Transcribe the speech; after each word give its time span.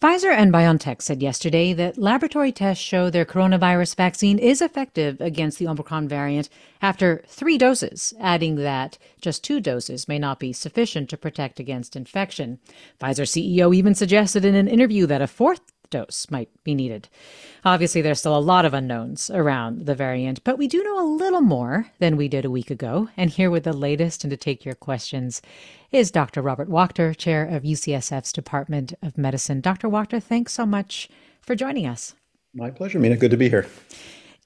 Pfizer 0.00 0.34
and 0.34 0.52
BioNTech 0.52 1.00
said 1.00 1.22
yesterday 1.22 1.72
that 1.72 1.96
laboratory 1.96 2.50
tests 2.50 2.82
show 2.82 3.08
their 3.08 3.24
coronavirus 3.24 3.94
vaccine 3.94 4.38
is 4.38 4.60
effective 4.60 5.20
against 5.20 5.58
the 5.58 5.68
Omicron 5.68 6.08
variant 6.08 6.48
after 6.80 7.22
three 7.28 7.56
doses, 7.56 8.12
adding 8.18 8.56
that 8.56 8.98
just 9.20 9.44
two 9.44 9.60
doses 9.60 10.08
may 10.08 10.18
not 10.18 10.40
be 10.40 10.52
sufficient 10.52 11.08
to 11.10 11.16
protect 11.16 11.60
against 11.60 11.94
infection. 11.94 12.58
Pfizer 13.00 13.24
CEO 13.24 13.74
even 13.74 13.94
suggested 13.94 14.44
in 14.44 14.56
an 14.56 14.66
interview 14.66 15.06
that 15.06 15.22
a 15.22 15.28
fourth 15.28 15.71
dose 15.92 16.28
might 16.28 16.48
be 16.64 16.74
needed. 16.74 17.08
Obviously, 17.64 18.02
there's 18.02 18.18
still 18.18 18.36
a 18.36 18.40
lot 18.40 18.64
of 18.64 18.74
unknowns 18.74 19.30
around 19.30 19.86
the 19.86 19.94
variant, 19.94 20.42
but 20.42 20.58
we 20.58 20.66
do 20.66 20.82
know 20.82 21.00
a 21.00 21.14
little 21.16 21.40
more 21.40 21.86
than 22.00 22.16
we 22.16 22.26
did 22.26 22.44
a 22.44 22.50
week 22.50 22.70
ago. 22.72 23.08
And 23.16 23.30
here 23.30 23.50
with 23.50 23.62
the 23.62 23.72
latest 23.72 24.24
and 24.24 24.30
to 24.32 24.36
take 24.36 24.64
your 24.64 24.74
questions 24.74 25.40
is 25.92 26.10
Dr. 26.10 26.42
Robert 26.42 26.68
Wachter, 26.68 27.16
chair 27.16 27.44
of 27.44 27.62
UCSF's 27.62 28.32
Department 28.32 28.94
of 29.02 29.16
Medicine. 29.16 29.60
Dr. 29.60 29.88
Wachter, 29.88 30.20
thanks 30.20 30.52
so 30.52 30.66
much 30.66 31.08
for 31.40 31.54
joining 31.54 31.86
us. 31.86 32.14
My 32.54 32.70
pleasure, 32.70 32.98
Mina. 32.98 33.16
Good 33.16 33.30
to 33.30 33.36
be 33.36 33.48
here. 33.48 33.66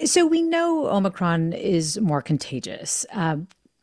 So 0.04 0.26
we 0.26 0.42
know 0.42 0.88
Omicron 0.88 1.54
is 1.54 1.98
more 1.98 2.20
contagious, 2.20 3.06
uh, 3.12 3.38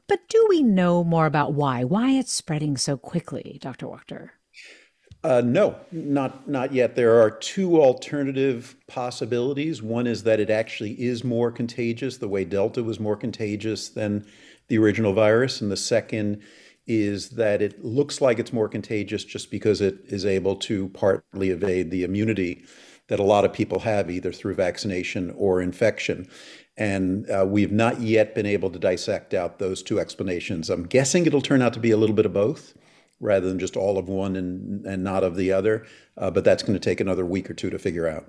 but 0.08 0.20
do 0.30 0.46
we 0.48 0.62
know 0.62 1.04
more 1.04 1.26
about 1.26 1.54
why? 1.54 1.84
Why 1.84 2.12
it's 2.12 2.32
spreading 2.32 2.78
so 2.78 2.98
quickly, 2.98 3.58
Dr. 3.62 3.88
Wachter? 3.88 4.30
Uh, 5.24 5.42
no, 5.46 5.78
not 5.92 6.50
not 6.50 6.74
yet. 6.74 6.96
There 6.96 7.22
are 7.22 7.32
two 7.32 7.82
alternative 7.82 8.76
possibilities. 8.88 9.82
One 9.82 10.06
is 10.06 10.24
that 10.24 10.42
it 10.42 10.50
actually 10.50 11.02
is 11.02 11.24
more 11.24 11.50
contagious, 11.50 12.18
the 12.18 12.28
way 12.28 12.44
Delta 12.44 12.84
was 12.84 13.00
more 13.00 13.16
contagious 13.16 13.88
than 13.88 14.26
the 14.68 14.78
original 14.78 15.14
virus, 15.14 15.62
and 15.62 15.72
the 15.72 15.78
second 15.78 16.42
is 16.86 17.30
that 17.32 17.62
it 17.62 17.86
looks 17.86 18.20
like 18.20 18.38
it's 18.38 18.52
more 18.52 18.68
contagious 18.68 19.24
just 19.24 19.50
because 19.50 19.80
it 19.80 20.00
is 20.08 20.26
able 20.26 20.58
to 20.58 20.90
partly 20.90 21.50
evade 21.50 21.90
the 21.90 22.04
immunity 22.04 22.66
that 23.08 23.20
a 23.20 23.24
lot 23.24 23.46
of 23.46 23.54
people 23.54 23.80
have 23.80 24.12
either 24.12 24.34
through 24.34 24.54
vaccination 24.56 25.34
or 25.38 25.62
infection. 25.62 26.28
And 26.76 27.30
uh, 27.30 27.46
we've 27.48 27.72
not 27.72 28.02
yet 28.02 28.36
been 28.36 28.46
able 28.46 28.70
to 28.72 28.80
dissect 28.80 29.34
out 29.34 29.60
those 29.60 29.82
two 29.82 30.00
explanations. 30.00 30.70
I'm 30.70 30.86
guessing 30.86 31.26
it'll 31.26 31.42
turn 31.42 31.62
out 31.62 31.74
to 31.74 31.80
be 31.80 31.92
a 31.92 31.98
little 31.98 32.16
bit 32.16 32.26
of 32.26 32.34
both 32.34 32.74
rather 33.20 33.48
than 33.48 33.60
just 33.60 33.78
all 33.78 33.98
of 33.98 34.10
one 34.10 34.36
and, 34.36 34.86
and 34.86 35.04
not 35.04 35.24
of 35.24 35.36
the 35.36 35.52
other. 35.52 35.86
Uh, 36.18 36.30
but 36.30 36.44
that's 36.44 36.64
going 36.64 36.74
to 36.74 36.80
take 36.80 37.00
another 37.00 37.26
week 37.26 37.50
or 37.50 37.54
two 37.54 37.70
to 37.70 37.80
figure 37.80 38.08
out. 38.08 38.26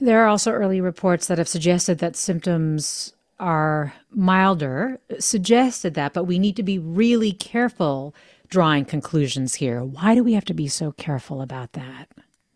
There 0.00 0.22
are 0.22 0.28
also 0.28 0.50
early 0.52 0.80
reports 0.80 1.26
that 1.26 1.38
have 1.38 1.48
suggested 1.48 1.98
that 1.98 2.16
symptoms 2.16 3.14
are 3.38 3.94
milder, 4.10 5.00
suggested 5.18 5.94
that, 5.94 6.12
but 6.12 6.24
we 6.24 6.38
need 6.38 6.56
to 6.56 6.62
be 6.62 6.78
really 6.78 7.32
careful 7.32 8.14
drawing 8.48 8.84
conclusions 8.84 9.54
here. 9.54 9.82
Why 9.82 10.14
do 10.14 10.22
we 10.22 10.34
have 10.34 10.44
to 10.46 10.54
be 10.54 10.68
so 10.68 10.92
careful 10.92 11.40
about 11.40 11.72
that? 11.72 12.08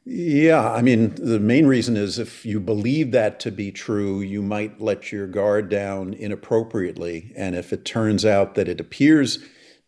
Yeah, 0.06 0.71
I 0.71 0.82
mean, 0.82 1.15
the 1.15 1.41
main 1.41 1.66
reason 1.66 1.97
is 1.97 2.19
if 2.19 2.44
you 2.44 2.60
believe 2.60 3.10
that 3.12 3.41
to 3.41 3.50
be 3.50 3.72
true, 3.72 4.21
you 4.21 4.42
might 4.42 4.78
let 4.78 5.10
your 5.10 5.26
guard 5.26 5.71
down 5.71 6.12
inappropriately. 6.12 7.32
And 7.34 7.54
if 7.54 7.72
it 7.72 7.86
turns 7.86 8.26
out 8.26 8.54
that 8.54 8.69
it 8.69 8.81
appears 8.81 9.38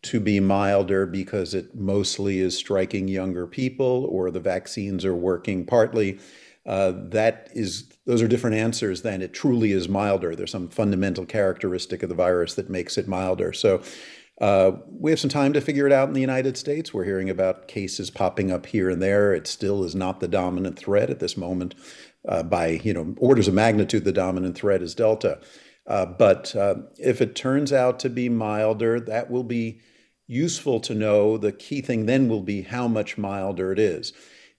to 0.03 0.19
be 0.19 0.39
milder 0.39 1.05
because 1.05 1.53
it 1.53 1.75
mostly 1.75 2.39
is 2.39 2.57
striking 2.57 3.07
younger 3.07 3.47
people 3.47 4.05
or 4.09 4.31
the 4.31 4.39
vaccines 4.39 5.03
are 5.03 5.15
working 5.15 5.65
partly. 5.65 6.19
Uh, 6.65 6.93
that 6.95 7.49
is, 7.53 7.87
those 8.05 8.21
are 8.21 8.27
different 8.27 8.55
answers 8.55 9.01
than 9.01 9.21
it 9.21 9.33
truly 9.33 9.71
is 9.71 9.87
milder. 9.87 10.35
There's 10.35 10.51
some 10.51 10.69
fundamental 10.69 11.25
characteristic 11.25 12.03
of 12.03 12.09
the 12.09 12.15
virus 12.15 12.55
that 12.55 12.69
makes 12.69 12.97
it 12.97 13.07
milder. 13.07 13.53
So 13.53 13.81
uh, 14.39 14.73
we 14.87 15.11
have 15.11 15.19
some 15.19 15.29
time 15.29 15.53
to 15.53 15.61
figure 15.61 15.87
it 15.87 15.93
out 15.93 16.07
in 16.07 16.13
the 16.13 16.21
United 16.21 16.57
States. 16.57 16.93
We're 16.93 17.05
hearing 17.05 17.29
about 17.29 17.67
cases 17.67 18.11
popping 18.11 18.51
up 18.51 18.67
here 18.67 18.89
and 18.89 19.01
there. 19.01 19.33
It 19.33 19.47
still 19.47 19.83
is 19.83 19.95
not 19.95 20.19
the 20.19 20.27
dominant 20.27 20.77
threat 20.77 21.09
at 21.09 21.19
this 21.19 21.37
moment. 21.37 21.73
Uh, 22.27 22.43
by 22.43 22.67
you 22.83 22.93
know 22.93 23.15
orders 23.19 23.47
of 23.47 23.53
magnitude, 23.53 24.03
the 24.03 24.11
dominant 24.11 24.55
threat 24.55 24.81
is 24.81 24.93
Delta. 24.93 25.39
Uh, 25.87 26.05
but 26.05 26.55
uh, 26.55 26.75
if 26.97 27.21
it 27.21 27.35
turns 27.35 27.71
out 27.71 27.99
to 27.99 28.09
be 28.09 28.27
milder, 28.29 28.99
that 28.99 29.31
will 29.31 29.43
be 29.43 29.79
useful 30.27 30.79
to 30.81 30.93
know. 30.93 31.37
The 31.37 31.53
key 31.53 31.81
thing 31.81 32.05
then 32.05 32.27
will 32.27 32.41
be 32.41 32.63
how 32.63 32.87
much 32.87 33.17
milder 33.17 33.71
it 33.71 33.79
is. 33.79 34.11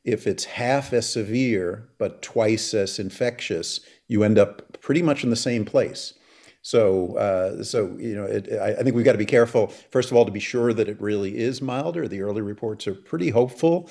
If 0.05 0.27
it's 0.27 0.45
half 0.45 0.93
as 0.93 1.13
severe 1.13 1.91
but 1.99 2.23
twice 2.23 2.73
as 2.73 2.99
infectious, 2.99 3.81
you 4.07 4.23
end 4.23 4.39
up 4.39 4.81
pretty 4.81 5.03
much 5.03 5.23
in 5.23 5.31
the 5.31 5.37
same 5.37 5.67
place. 5.67 6.15
So, 6.63 7.17
uh, 7.17 7.63
so 7.63 7.97
you 7.99 8.15
know, 8.15 8.25
it, 8.25 8.49
I, 8.53 8.73
I, 8.73 8.83
think 8.83 8.97
we've 8.97 9.05
got 9.05 9.13
to 9.13 9.19
be 9.19 9.27
careful. 9.27 9.69
First 9.91 10.11
of 10.11 10.17
all, 10.17 10.25
to 10.25 10.33
be 10.33 10.41
sure 10.41 10.73
that 10.73 10.89
it 10.89 11.01
really 11.01 11.39
is 11.39 11.63
milder. 11.63 12.09
The 12.09 12.23
early 12.23 12.43
reports 12.43 12.87
are 12.87 12.95
pretty 12.95 13.31
hopeful, 13.31 13.89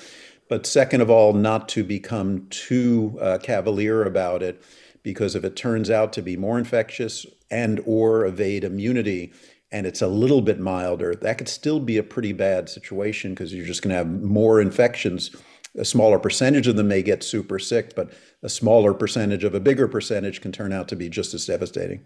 but 0.48 0.66
second 0.66 1.00
of 1.00 1.10
all, 1.10 1.32
not 1.32 1.68
to 1.70 1.84
become 1.84 2.46
too 2.50 3.18
uh, 3.20 3.38
cavalier 3.38 4.04
about 4.04 4.42
it, 4.42 4.62
because 5.02 5.34
if 5.34 5.44
it 5.44 5.56
turns 5.56 5.90
out 5.90 6.12
to 6.14 6.22
be 6.22 6.36
more 6.36 6.58
infectious 6.58 7.26
and 7.50 7.80
or 7.86 8.26
evade 8.26 8.64
immunity, 8.64 9.32
and 9.70 9.86
it's 9.86 10.02
a 10.02 10.08
little 10.08 10.40
bit 10.40 10.58
milder, 10.58 11.14
that 11.14 11.38
could 11.38 11.48
still 11.48 11.80
be 11.80 11.98
a 11.98 12.02
pretty 12.02 12.32
bad 12.32 12.68
situation 12.68 13.32
because 13.32 13.52
you're 13.52 13.66
just 13.66 13.82
going 13.82 13.90
to 13.90 13.96
have 13.96 14.22
more 14.22 14.60
infections. 14.60 15.30
A 15.76 15.84
smaller 15.84 16.18
percentage 16.18 16.66
of 16.66 16.76
them 16.76 16.88
may 16.88 17.02
get 17.02 17.22
super 17.22 17.58
sick, 17.58 17.94
but 17.94 18.12
a 18.42 18.48
smaller 18.48 18.94
percentage 18.94 19.44
of 19.44 19.54
a 19.54 19.60
bigger 19.60 19.86
percentage 19.86 20.40
can 20.40 20.52
turn 20.52 20.72
out 20.72 20.88
to 20.88 20.96
be 20.96 21.08
just 21.08 21.34
as 21.34 21.46
devastating. 21.46 22.04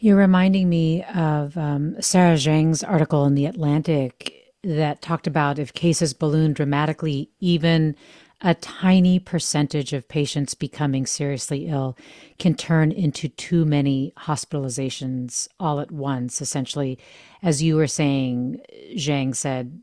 You're 0.00 0.16
reminding 0.16 0.68
me 0.68 1.04
of 1.14 1.56
um, 1.56 2.00
Sarah 2.00 2.36
Zhang's 2.36 2.82
article 2.82 3.24
in 3.26 3.34
The 3.34 3.46
Atlantic 3.46 4.42
that 4.64 5.02
talked 5.02 5.26
about 5.26 5.58
if 5.58 5.72
cases 5.72 6.14
balloon 6.14 6.52
dramatically, 6.52 7.30
even 7.40 7.96
a 8.42 8.54
tiny 8.54 9.18
percentage 9.18 9.92
of 9.92 10.08
patients 10.08 10.54
becoming 10.54 11.06
seriously 11.06 11.68
ill 11.68 11.96
can 12.38 12.54
turn 12.54 12.90
into 12.90 13.28
too 13.28 13.64
many 13.64 14.12
hospitalizations 14.18 15.48
all 15.60 15.78
at 15.78 15.92
once. 15.92 16.42
Essentially, 16.42 16.98
as 17.42 17.62
you 17.62 17.76
were 17.76 17.86
saying, 17.86 18.60
Zhang 18.96 19.34
said, 19.34 19.80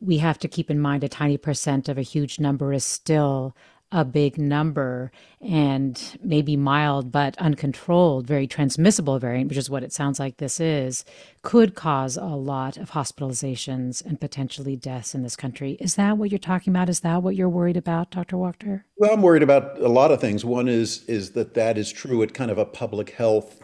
we 0.00 0.18
have 0.18 0.38
to 0.38 0.48
keep 0.48 0.70
in 0.70 0.80
mind 0.80 1.04
a 1.04 1.08
tiny 1.08 1.36
percent 1.36 1.88
of 1.88 1.98
a 1.98 2.02
huge 2.02 2.40
number 2.40 2.72
is 2.72 2.84
still 2.84 3.54
a 3.90 4.04
big 4.04 4.36
number 4.36 5.10
and 5.40 6.18
maybe 6.22 6.56
mild 6.56 7.10
but 7.10 7.36
uncontrolled, 7.38 8.26
very 8.26 8.46
transmissible 8.46 9.18
variant, 9.18 9.48
which 9.48 9.58
is 9.58 9.70
what 9.70 9.82
it 9.82 9.92
sounds 9.92 10.20
like 10.20 10.36
this 10.36 10.60
is, 10.60 11.04
could 11.42 11.74
cause 11.74 12.16
a 12.16 12.24
lot 12.24 12.76
of 12.76 12.90
hospitalizations 12.90 14.04
and 14.04 14.20
potentially 14.20 14.76
deaths 14.76 15.14
in 15.14 15.22
this 15.22 15.36
country. 15.36 15.78
Is 15.80 15.94
that 15.94 16.18
what 16.18 16.30
you're 16.30 16.38
talking 16.38 16.72
about? 16.72 16.90
Is 16.90 17.00
that 17.00 17.22
what 17.22 17.36
you're 17.36 17.48
worried 17.48 17.76
about, 17.76 18.10
Dr. 18.10 18.36
Wachter? 18.36 18.82
Well, 18.96 19.12
I'm 19.12 19.22
worried 19.22 19.42
about 19.42 19.78
a 19.80 19.88
lot 19.88 20.10
of 20.10 20.20
things. 20.20 20.44
One 20.44 20.68
is 20.68 21.04
is 21.06 21.32
that 21.32 21.54
that 21.54 21.78
is 21.78 21.90
true 21.90 22.22
at 22.22 22.34
kind 22.34 22.50
of 22.50 22.58
a 22.58 22.66
public 22.66 23.10
health 23.10 23.62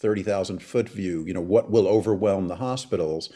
30,000 0.00 0.62
foot 0.62 0.88
view. 0.88 1.24
You 1.26 1.34
know, 1.34 1.40
what 1.40 1.70
will 1.70 1.86
overwhelm 1.86 2.48
the 2.48 2.56
hospitals? 2.56 3.30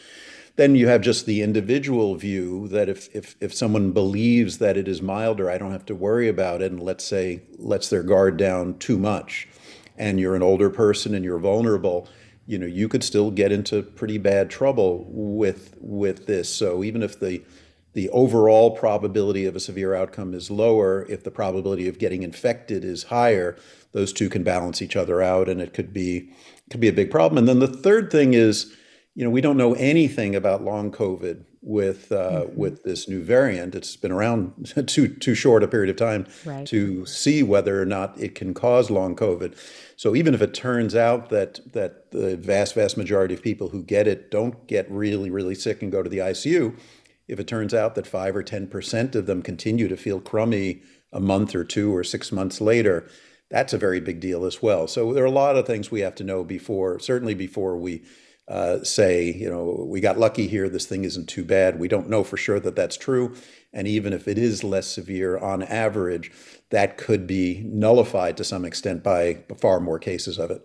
Then 0.55 0.75
you 0.75 0.87
have 0.87 1.01
just 1.01 1.25
the 1.25 1.41
individual 1.41 2.15
view 2.15 2.67
that 2.69 2.87
if, 2.87 3.13
if, 3.13 3.35
if 3.41 3.53
someone 3.53 3.91
believes 3.91 4.59
that 4.59 4.77
it 4.77 4.87
is 4.87 5.01
milder, 5.01 5.49
I 5.49 5.57
don't 5.57 5.73
have 5.73 5.85
to 5.87 5.95
worry 5.95 6.29
about 6.29 6.61
it, 6.61 6.71
and 6.71 6.81
let's 6.81 7.03
say 7.03 7.41
lets 7.57 7.89
their 7.89 8.03
guard 8.03 8.37
down 8.37 8.77
too 8.77 8.97
much, 8.97 9.49
and 9.97 10.19
you're 10.19 10.35
an 10.35 10.43
older 10.43 10.69
person 10.69 11.13
and 11.13 11.25
you're 11.25 11.39
vulnerable, 11.39 12.07
you 12.47 12.57
know, 12.57 12.65
you 12.65 12.87
could 12.87 13.03
still 13.03 13.31
get 13.31 13.51
into 13.51 13.81
pretty 13.81 14.17
bad 14.17 14.49
trouble 14.49 15.05
with 15.09 15.75
with 15.81 16.25
this. 16.25 16.53
So 16.53 16.83
even 16.83 17.03
if 17.03 17.19
the 17.19 17.43
the 17.95 18.09
overall 18.09 18.71
probability 18.71 19.45
of 19.45 19.55
a 19.55 19.59
severe 19.59 19.95
outcome 19.95 20.33
is 20.33 20.51
lower 20.51 21.05
if 21.09 21.23
the 21.23 21.31
probability 21.31 21.87
of 21.87 21.97
getting 21.97 22.23
infected 22.23 22.83
is 22.83 23.03
higher 23.03 23.57
those 23.93 24.11
two 24.11 24.29
can 24.29 24.43
balance 24.43 24.81
each 24.81 24.97
other 24.97 25.21
out 25.21 25.47
and 25.47 25.61
it 25.61 25.73
could 25.73 25.93
be 25.93 26.29
could 26.69 26.81
be 26.81 26.89
a 26.89 26.93
big 26.93 27.09
problem 27.09 27.37
and 27.37 27.47
then 27.47 27.59
the 27.59 27.67
third 27.67 28.11
thing 28.11 28.33
is 28.33 28.75
you 29.15 29.23
know 29.23 29.29
we 29.29 29.41
don't 29.41 29.57
know 29.57 29.73
anything 29.73 30.35
about 30.35 30.61
long 30.61 30.91
covid 30.91 31.43
with 31.61 32.11
uh, 32.11 32.43
mm-hmm. 32.43 32.55
with 32.55 32.83
this 32.83 33.09
new 33.09 33.23
variant 33.23 33.73
it's 33.73 33.95
been 33.95 34.11
around 34.11 34.73
too 34.87 35.07
too 35.07 35.33
short 35.33 35.63
a 35.63 35.67
period 35.67 35.89
of 35.89 35.95
time 35.95 36.27
right. 36.45 36.67
to 36.67 37.05
see 37.07 37.41
whether 37.41 37.81
or 37.81 37.85
not 37.85 38.19
it 38.19 38.35
can 38.35 38.53
cause 38.53 38.91
long 38.91 39.15
covid 39.15 39.57
so 39.95 40.15
even 40.15 40.33
if 40.33 40.41
it 40.41 40.53
turns 40.53 40.95
out 40.95 41.29
that 41.29 41.59
that 41.73 42.11
the 42.11 42.37
vast 42.37 42.75
vast 42.75 42.97
majority 42.97 43.33
of 43.33 43.41
people 43.41 43.69
who 43.69 43.81
get 43.81 44.05
it 44.05 44.29
don't 44.29 44.67
get 44.67 44.89
really 44.91 45.31
really 45.31 45.55
sick 45.55 45.81
and 45.81 45.91
go 45.91 46.03
to 46.03 46.09
the 46.09 46.19
ICU 46.19 46.77
if 47.27 47.39
it 47.39 47.47
turns 47.47 47.73
out 47.73 47.95
that 47.95 48.05
5 48.05 48.35
or 48.35 48.43
10% 48.43 49.15
of 49.15 49.25
them 49.25 49.41
continue 49.41 49.87
to 49.87 49.97
feel 49.97 50.21
crummy 50.21 50.83
a 51.11 51.19
month 51.19 51.55
or 51.55 51.63
two 51.63 51.95
or 51.95 52.03
6 52.03 52.31
months 52.31 52.61
later 52.61 53.07
that's 53.49 53.73
a 53.73 53.77
very 53.77 53.99
big 53.99 54.19
deal 54.19 54.43
as 54.43 54.61
well. 54.61 54.87
So 54.87 55.13
there 55.13 55.23
are 55.23 55.27
a 55.27 55.31
lot 55.31 55.55
of 55.55 55.67
things 55.67 55.91
we 55.91 55.99
have 55.99 56.15
to 56.15 56.23
know 56.23 56.43
before, 56.43 56.99
certainly 56.99 57.35
before 57.35 57.77
we 57.77 58.03
uh, 58.47 58.83
say, 58.83 59.31
you 59.31 59.49
know, 59.49 59.85
we 59.87 59.99
got 59.99 60.19
lucky 60.19 60.47
here, 60.47 60.69
this 60.69 60.85
thing 60.85 61.03
isn't 61.03 61.27
too 61.27 61.43
bad. 61.43 61.79
We 61.79 61.87
don't 61.87 62.09
know 62.09 62.23
for 62.23 62.37
sure 62.37 62.59
that 62.59 62.75
that's 62.75 62.97
true. 62.97 63.35
And 63.73 63.87
even 63.87 64.13
if 64.13 64.27
it 64.27 64.37
is 64.37 64.63
less 64.63 64.87
severe 64.87 65.37
on 65.37 65.63
average, 65.63 66.31
that 66.69 66.97
could 66.97 67.25
be 67.25 67.63
nullified 67.65 68.37
to 68.37 68.43
some 68.43 68.63
extent 68.63 69.03
by 69.03 69.43
far 69.59 69.79
more 69.79 69.99
cases 69.99 70.37
of 70.37 70.51
it. 70.51 70.61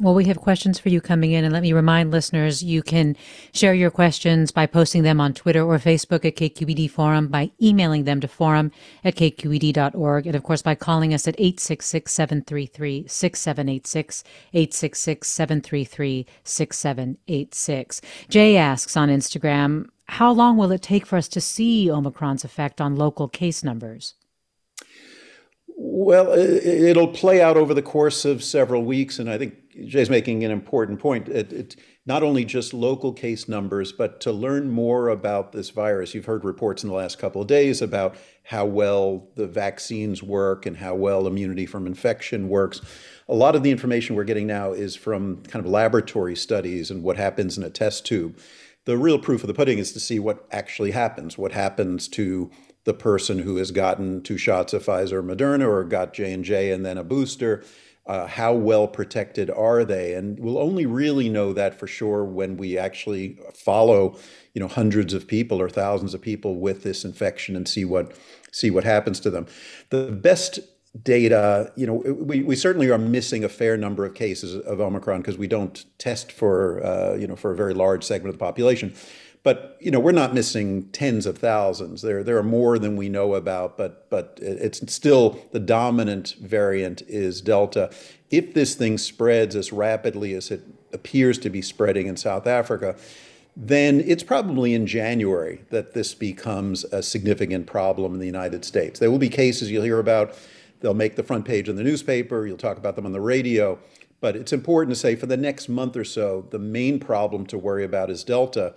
Well, 0.00 0.14
we 0.14 0.24
have 0.24 0.38
questions 0.38 0.78
for 0.78 0.88
you 0.88 1.00
coming 1.00 1.32
in, 1.32 1.44
and 1.44 1.52
let 1.52 1.62
me 1.62 1.72
remind 1.72 2.10
listeners 2.10 2.62
you 2.62 2.82
can 2.82 3.16
share 3.52 3.74
your 3.74 3.90
questions 3.90 4.50
by 4.50 4.66
posting 4.66 5.02
them 5.02 5.20
on 5.20 5.34
Twitter 5.34 5.62
or 5.62 5.78
Facebook 5.78 6.24
at 6.24 6.36
KQED 6.36 6.90
Forum, 6.90 7.28
by 7.28 7.50
emailing 7.60 8.04
them 8.04 8.20
to 8.20 8.28
forum 8.28 8.72
at 9.04 9.16
kqed.org, 9.16 10.26
and 10.26 10.34
of 10.34 10.42
course 10.42 10.62
by 10.62 10.74
calling 10.74 11.12
us 11.12 11.28
at 11.28 11.36
866 11.38 12.12
733 12.12 13.06
6786, 13.06 14.24
866 14.54 15.28
733 15.28 16.26
6786. 16.42 18.00
Jay 18.28 18.56
asks 18.56 18.96
on 18.96 19.08
Instagram, 19.08 19.86
how 20.06 20.32
long 20.32 20.56
will 20.56 20.72
it 20.72 20.82
take 20.82 21.06
for 21.06 21.16
us 21.16 21.28
to 21.28 21.40
see 21.40 21.88
Omicron's 21.90 22.44
effect 22.44 22.80
on 22.80 22.96
local 22.96 23.28
case 23.28 23.62
numbers? 23.62 24.14
Well, 25.76 26.32
it'll 26.32 27.08
play 27.08 27.40
out 27.40 27.56
over 27.56 27.72
the 27.72 27.82
course 27.82 28.24
of 28.24 28.44
several 28.44 28.84
weeks, 28.84 29.18
and 29.18 29.30
I 29.30 29.38
think 29.38 29.61
Jay's 29.86 30.10
making 30.10 30.44
an 30.44 30.50
important 30.50 31.00
point. 31.00 31.28
It, 31.28 31.52
it, 31.52 31.76
not 32.04 32.22
only 32.22 32.44
just 32.44 32.74
local 32.74 33.12
case 33.12 33.48
numbers, 33.48 33.92
but 33.92 34.20
to 34.22 34.32
learn 34.32 34.70
more 34.70 35.08
about 35.08 35.52
this 35.52 35.70
virus. 35.70 36.14
You've 36.14 36.24
heard 36.24 36.44
reports 36.44 36.82
in 36.82 36.88
the 36.88 36.94
last 36.94 37.18
couple 37.18 37.40
of 37.40 37.46
days 37.46 37.80
about 37.80 38.16
how 38.44 38.66
well 38.66 39.28
the 39.36 39.46
vaccines 39.46 40.22
work 40.22 40.66
and 40.66 40.76
how 40.76 40.94
well 40.94 41.26
immunity 41.26 41.64
from 41.64 41.86
infection 41.86 42.48
works. 42.48 42.80
A 43.28 43.34
lot 43.34 43.54
of 43.54 43.62
the 43.62 43.70
information 43.70 44.16
we're 44.16 44.24
getting 44.24 44.46
now 44.46 44.72
is 44.72 44.96
from 44.96 45.42
kind 45.44 45.64
of 45.64 45.70
laboratory 45.70 46.36
studies 46.36 46.90
and 46.90 47.02
what 47.02 47.16
happens 47.16 47.56
in 47.56 47.64
a 47.64 47.70
test 47.70 48.04
tube. 48.04 48.38
The 48.84 48.98
real 48.98 49.18
proof 49.18 49.44
of 49.44 49.46
the 49.46 49.54
pudding 49.54 49.78
is 49.78 49.92
to 49.92 50.00
see 50.00 50.18
what 50.18 50.44
actually 50.50 50.90
happens, 50.90 51.38
what 51.38 51.52
happens 51.52 52.08
to 52.08 52.50
the 52.84 52.94
person 52.94 53.38
who 53.38 53.56
has 53.56 53.70
gotten 53.70 54.22
two 54.22 54.36
shots 54.36 54.72
of 54.72 54.84
Pfizer 54.84 55.12
or 55.12 55.22
Moderna 55.22 55.68
or 55.68 55.84
got 55.84 56.12
J&J 56.12 56.72
and 56.72 56.84
then 56.84 56.98
a 56.98 57.04
booster 57.04 57.62
uh, 58.06 58.26
how 58.26 58.52
well 58.52 58.88
protected 58.88 59.50
are 59.50 59.84
they? 59.84 60.14
And 60.14 60.38
we'll 60.38 60.58
only 60.58 60.86
really 60.86 61.28
know 61.28 61.52
that 61.52 61.78
for 61.78 61.86
sure 61.86 62.24
when 62.24 62.56
we 62.56 62.76
actually 62.76 63.38
follow, 63.54 64.16
you 64.54 64.60
know, 64.60 64.68
hundreds 64.68 65.14
of 65.14 65.26
people 65.26 65.60
or 65.60 65.68
thousands 65.68 66.12
of 66.14 66.20
people 66.20 66.56
with 66.56 66.82
this 66.82 67.04
infection 67.04 67.54
and 67.54 67.68
see 67.68 67.84
what 67.84 68.16
see 68.50 68.70
what 68.70 68.84
happens 68.84 69.20
to 69.20 69.30
them. 69.30 69.46
The 69.90 70.10
best 70.10 70.58
data, 71.00 71.72
you 71.74 71.86
know, 71.86 71.94
we, 71.94 72.42
we 72.42 72.54
certainly 72.54 72.90
are 72.90 72.98
missing 72.98 73.44
a 73.44 73.48
fair 73.48 73.76
number 73.76 74.04
of 74.04 74.14
cases 74.14 74.54
of 74.54 74.80
Omicron 74.80 75.22
because 75.22 75.38
we 75.38 75.46
don't 75.46 75.84
test 75.98 76.30
for, 76.30 76.84
uh, 76.84 77.14
you 77.14 77.26
know, 77.26 77.36
for 77.36 77.50
a 77.50 77.56
very 77.56 77.72
large 77.72 78.04
segment 78.04 78.28
of 78.28 78.38
the 78.38 78.44
population. 78.44 78.94
But 79.42 79.76
you 79.80 79.90
know, 79.90 79.98
we're 79.98 80.12
not 80.12 80.34
missing 80.34 80.88
tens 80.90 81.26
of 81.26 81.38
thousands. 81.38 82.02
There, 82.02 82.22
there 82.22 82.38
are 82.38 82.44
more 82.44 82.78
than 82.78 82.96
we 82.96 83.08
know 83.08 83.34
about, 83.34 83.76
but 83.76 84.08
but 84.08 84.38
it's 84.40 84.92
still 84.92 85.40
the 85.50 85.58
dominant 85.58 86.36
variant 86.40 87.02
is 87.02 87.40
Delta. 87.40 87.90
If 88.30 88.54
this 88.54 88.74
thing 88.74 88.98
spreads 88.98 89.56
as 89.56 89.72
rapidly 89.72 90.34
as 90.34 90.50
it 90.50 90.62
appears 90.92 91.38
to 91.38 91.50
be 91.50 91.60
spreading 91.60 92.06
in 92.06 92.16
South 92.16 92.46
Africa, 92.46 92.96
then 93.56 94.02
it's 94.06 94.22
probably 94.22 94.74
in 94.74 94.86
January 94.86 95.62
that 95.70 95.92
this 95.92 96.14
becomes 96.14 96.84
a 96.84 97.02
significant 97.02 97.66
problem 97.66 98.14
in 98.14 98.20
the 98.20 98.26
United 98.26 98.64
States. 98.64 99.00
There 99.00 99.10
will 99.10 99.18
be 99.18 99.28
cases 99.28 99.70
you'll 99.70 99.82
hear 99.82 99.98
about. 99.98 100.34
They'll 100.80 100.94
make 100.94 101.16
the 101.16 101.22
front 101.22 101.44
page 101.44 101.68
of 101.68 101.76
the 101.76 101.82
newspaper. 101.82 102.46
You'll 102.46 102.56
talk 102.56 102.76
about 102.76 102.96
them 102.96 103.06
on 103.06 103.12
the 103.12 103.20
radio. 103.20 103.78
But 104.20 104.36
it's 104.36 104.52
important 104.52 104.94
to 104.94 105.00
say 105.00 105.16
for 105.16 105.26
the 105.26 105.36
next 105.36 105.68
month 105.68 105.96
or 105.96 106.04
so, 106.04 106.46
the 106.50 106.58
main 106.58 106.98
problem 106.98 107.44
to 107.46 107.58
worry 107.58 107.84
about 107.84 108.08
is 108.08 108.24
Delta. 108.24 108.74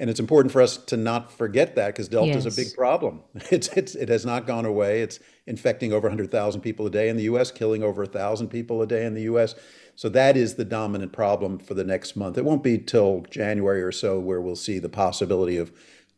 And 0.00 0.08
it's 0.08 0.20
important 0.20 0.52
for 0.52 0.62
us 0.62 0.76
to 0.76 0.96
not 0.96 1.32
forget 1.32 1.74
that 1.74 1.88
because 1.88 2.08
Delta 2.08 2.28
yes. 2.28 2.46
is 2.46 2.58
a 2.58 2.62
big 2.62 2.74
problem. 2.74 3.20
It's, 3.50 3.68
it's, 3.68 3.94
it 3.94 4.08
has 4.08 4.24
not 4.24 4.46
gone 4.46 4.64
away. 4.64 5.02
It's 5.02 5.18
infecting 5.46 5.92
over 5.92 6.06
100,000 6.06 6.60
people 6.60 6.86
a 6.86 6.90
day 6.90 7.08
in 7.08 7.16
the 7.16 7.24
US, 7.24 7.50
killing 7.50 7.82
over 7.82 8.02
1,000 8.02 8.48
people 8.48 8.80
a 8.80 8.86
day 8.86 9.04
in 9.04 9.14
the 9.14 9.22
US. 9.22 9.54
So 9.96 10.08
that 10.10 10.36
is 10.36 10.54
the 10.54 10.64
dominant 10.64 11.12
problem 11.12 11.58
for 11.58 11.74
the 11.74 11.82
next 11.82 12.14
month. 12.14 12.38
It 12.38 12.44
won't 12.44 12.62
be 12.62 12.78
till 12.78 13.24
January 13.30 13.82
or 13.82 13.90
so 13.90 14.20
where 14.20 14.40
we'll 14.40 14.54
see 14.54 14.78
the 14.78 14.88
possibility 14.88 15.56
of 15.56 15.72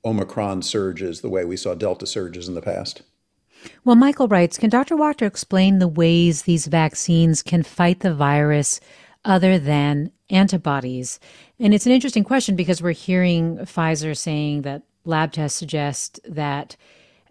Omicron 0.05 0.63
surges 0.63 1.21
the 1.21 1.31
way 1.31 1.45
we 1.45 1.57
saw 1.57 1.75
Delta 1.75 2.07
surges 2.07 2.49
in 2.49 2.55
the 2.55 2.63
past. 2.63 3.03
Well, 3.85 3.97
Michael 3.97 4.29
writes 4.29 4.59
Can 4.59 4.71
Dr. 4.71 4.97
Wachter 4.97 5.27
explain 5.27 5.79
the 5.79 5.89
ways 5.89 6.43
these 6.43 6.67
vaccines 6.67 7.43
can 7.43 7.63
fight 7.63 8.01
the 8.01 8.15
virus 8.15 8.81
other 9.25 9.59
than 9.59 10.13
antibodies? 10.31 11.21
And 11.59 11.75
it's 11.75 11.87
an 11.87 11.93
interesting 11.93 12.25
question 12.25 12.57
because 12.57 12.83
we're 12.83 12.93
hearing 12.93 13.59
Pfizer 13.59 14.17
saying 14.17 14.63
that 14.63 14.83
lab 15.05 15.33
tests 15.33 15.59
suggest 15.59 16.21
that 16.25 16.77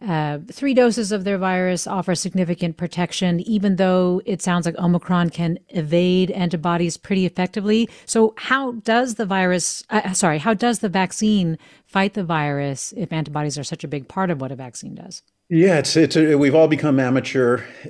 uh, 0.07 0.39
three 0.49 0.73
doses 0.73 1.11
of 1.11 1.25
their 1.25 1.37
virus 1.37 1.85
offer 1.85 2.15
significant 2.15 2.77
protection, 2.77 3.41
even 3.41 3.75
though 3.75 4.21
it 4.25 4.41
sounds 4.41 4.65
like 4.65 4.77
Omicron 4.77 5.29
can 5.29 5.59
evade 5.69 6.31
antibodies 6.31 6.95
pretty 6.95 7.25
effectively. 7.25 7.89
So, 8.05 8.33
how 8.37 8.73
does 8.73 9.15
the 9.15 9.25
virus, 9.25 9.83
uh, 9.89 10.13
sorry, 10.13 10.37
how 10.37 10.53
does 10.53 10.79
the 10.79 10.89
vaccine 10.89 11.57
fight 11.85 12.13
the 12.13 12.23
virus 12.23 12.93
if 12.95 13.11
antibodies 13.11 13.57
are 13.57 13.63
such 13.63 13.83
a 13.83 13.89
big 13.89 14.07
part 14.07 14.29
of 14.29 14.39
what 14.39 14.53
a 14.53 14.55
vaccine 14.55 14.95
does? 14.95 15.21
Yeah, 15.51 15.79
it's 15.79 15.97
it's 15.97 16.15
a, 16.15 16.35
we've 16.35 16.53
all 16.53 16.67
become 16.67 16.99
amateur 16.99 17.57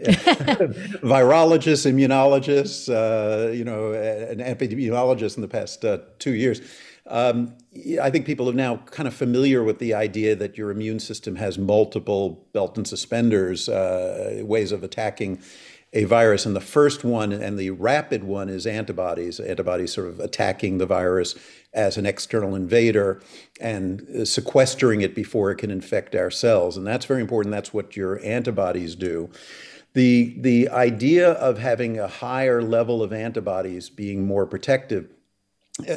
virologists, 1.03 1.85
immunologists, 1.91 2.87
uh, 2.87 3.51
you 3.51 3.65
know, 3.65 3.91
and 3.91 4.39
epidemiologists 4.39 5.35
in 5.35 5.41
the 5.41 5.47
past 5.49 5.83
uh, 5.83 5.97
two 6.19 6.35
years. 6.35 6.61
Um, 7.07 7.55
I 8.01 8.11
think 8.11 8.25
people 8.25 8.49
are 8.49 8.53
now 8.53 8.77
kind 8.91 9.07
of 9.07 9.13
familiar 9.13 9.61
with 9.61 9.79
the 9.79 9.93
idea 9.93 10.35
that 10.37 10.57
your 10.57 10.71
immune 10.71 10.99
system 10.99 11.35
has 11.35 11.57
multiple 11.57 12.45
belt 12.53 12.77
and 12.77 12.87
suspenders 12.87 13.67
uh, 13.67 14.41
ways 14.45 14.71
of 14.71 14.83
attacking 14.83 15.41
a 15.93 16.03
virus. 16.03 16.45
And 16.45 16.55
the 16.55 16.61
first 16.61 17.03
one 17.03 17.31
and 17.31 17.57
the 17.57 17.71
rapid 17.71 18.23
one 18.23 18.49
is 18.49 18.67
antibodies, 18.67 19.39
antibodies 19.39 19.93
sort 19.93 20.07
of 20.07 20.19
attacking 20.19 20.77
the 20.77 20.85
virus 20.85 21.35
as 21.73 21.97
an 21.97 22.05
external 22.05 22.55
invader 22.55 23.21
and 23.59 24.27
sequestering 24.27 25.01
it 25.01 25.15
before 25.15 25.51
it 25.51 25.57
can 25.57 25.71
infect 25.71 26.15
our 26.15 26.31
cells. 26.31 26.77
And 26.77 26.85
that's 26.85 27.05
very 27.05 27.21
important. 27.21 27.51
That's 27.51 27.73
what 27.73 27.95
your 27.95 28.23
antibodies 28.23 28.95
do. 28.95 29.29
The, 29.93 30.35
the 30.39 30.69
idea 30.69 31.31
of 31.31 31.57
having 31.57 31.99
a 31.99 32.07
higher 32.07 32.61
level 32.61 33.01
of 33.01 33.11
antibodies 33.11 33.89
being 33.89 34.25
more 34.25 34.45
protective. 34.45 35.09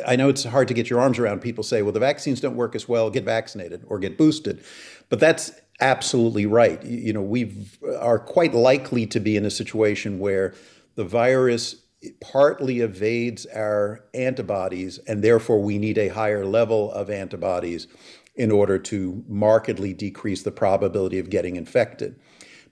I 0.07 0.17
know 0.17 0.29
it's 0.29 0.45
hard 0.45 0.69
to 0.69 0.75
get 0.75 0.89
your 0.89 1.01
arms 1.01 1.19
around. 1.19 1.41
People 1.41 1.65
say, 1.65 1.83
well, 1.83 1.93
the 1.93 2.01
vaccines 2.01 2.41
don't 2.41 2.57
work 2.57 2.75
as 2.75 2.89
well, 2.89 3.11
get 3.11 3.25
vaccinated 3.25 3.85
or 3.89 3.99
get 3.99 4.17
boosted. 4.17 4.65
But 5.09 5.21
that's 5.21 5.53
absolutely 5.81 6.47
right. 6.47 6.83
You 6.85 7.13
know, 7.13 7.23
we 7.23 7.69
are 7.99 8.19
quite 8.19 8.55
likely 8.55 9.07
to 9.07 9.21
be 9.21 9.37
in 9.37 9.45
a 9.45 9.51
situation 9.51 10.19
where 10.19 10.55
the 10.95 11.05
virus 11.05 11.77
partly 12.21 12.81
evades 12.81 13.47
our 13.47 14.05
antibodies, 14.15 14.99
and 15.07 15.23
therefore 15.23 15.63
we 15.63 15.79
need 15.79 15.99
a 15.99 16.09
higher 16.09 16.45
level 16.45 16.91
of 16.93 17.11
antibodies 17.11 17.87
in 18.35 18.51
order 18.51 18.79
to 18.79 19.25
markedly 19.29 19.93
decrease 19.93 20.43
the 20.43 20.51
probability 20.51 21.19
of 21.19 21.31
getting 21.31 21.57
infected. 21.57 22.19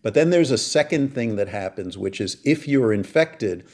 But 0.03 0.15
then 0.15 0.31
there's 0.31 0.51
a 0.51 0.59
second 0.59 1.15
thing 1.15 1.37
that 1.37 1.49
happens, 1.49 1.99
which 1.99 2.21
is 2.21 2.39
if 2.45 2.67
you're 2.67 2.93
infected, 2.93 3.67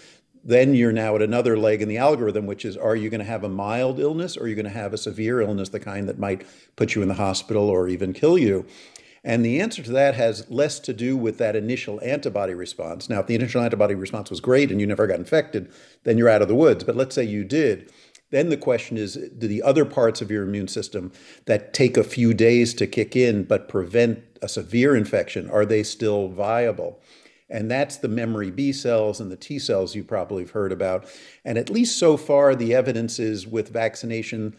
then 0.43 0.75
you're 0.75 0.93
now 0.93 1.15
at 1.17 1.23
another 1.23 1.57
leg 1.57 1.83
in 1.83 1.89
the 1.89 1.97
algorithm, 1.99 2.47
which 2.47 2.65
is 2.65 2.77
are 2.77 2.97
you 2.97 3.11
going 3.11 3.21
to 3.21 3.25
have 3.25 3.45
a 3.45 3.49
mild 3.49 3.99
illness 3.99 4.37
or 4.37 4.43
are 4.43 4.49
you 4.49 4.55
going 4.55 4.65
to 4.65 4.71
have 4.71 4.93
a 4.93 4.99
severe 4.99 5.41
illness, 5.41 5.69
the 5.69 5.81
kind 5.81 6.09
that 6.09 6.19
might 6.19 6.47
put 6.77 6.95
you 6.95 7.03
in 7.03 7.09
the 7.09 7.15
hospital 7.15 7.69
or 7.69 7.89
even 7.89 8.13
kill 8.13 8.37
you? 8.37 8.67
And 9.27 9.45
the 9.45 9.61
answer 9.61 9.83
to 9.83 9.91
that 9.91 10.15
has 10.15 10.49
less 10.49 10.79
to 10.79 10.93
do 10.93 11.17
with 11.17 11.39
that 11.39 11.57
initial 11.57 12.01
antibody 12.01 12.55
response. 12.55 13.09
Now, 13.09 13.19
if 13.19 13.27
the 13.27 13.35
initial 13.35 13.61
antibody 13.61 13.97
response 13.97 14.31
was 14.31 14.41
great 14.41 14.71
and 14.71 14.81
you 14.81 14.87
never 14.87 15.09
got 15.09 15.19
infected, 15.19 15.69
then 16.05 16.17
you're 16.17 16.29
out 16.29 16.43
of 16.43 16.49
the 16.49 16.55
woods. 16.55 16.85
But 16.85 16.95
let's 16.95 17.17
say 17.17 17.25
you 17.25 17.43
did, 17.43 17.91
Then 18.31 18.49
the 18.49 18.57
question 18.57 18.97
is 18.97 19.15
do 19.15 19.47
the 19.47 19.63
other 19.63 19.85
parts 19.85 20.21
of 20.21 20.31
your 20.31 20.43
immune 20.43 20.69
system 20.69 21.13
that 21.47 21.73
take 21.73 21.97
a 21.97 22.05
few 22.05 22.35
days 22.35 22.75
to 22.75 22.87
kick 22.87 23.15
in 23.15 23.45
but 23.45 23.69
prevent 23.69 24.23
a 24.43 24.49
severe 24.49 24.97
infection, 24.97 25.49
are 25.51 25.65
they 25.65 25.83
still 25.83 26.29
viable? 26.29 27.01
And 27.49 27.71
that's 27.71 27.97
the 27.97 28.09
memory 28.09 28.51
B 28.51 28.73
cells 28.73 29.21
and 29.21 29.31
the 29.31 29.37
T 29.37 29.61
cells 29.61 29.95
you 29.95 30.03
probably 30.03 30.43
have 30.43 30.51
heard 30.51 30.73
about. 30.73 31.07
And 31.45 31.57
at 31.57 31.71
least 31.71 31.97
so 31.97 32.17
far, 32.17 32.57
the 32.57 32.75
evidence 32.75 33.21
is 33.21 33.47
with 33.47 33.69
vaccination 33.69 34.57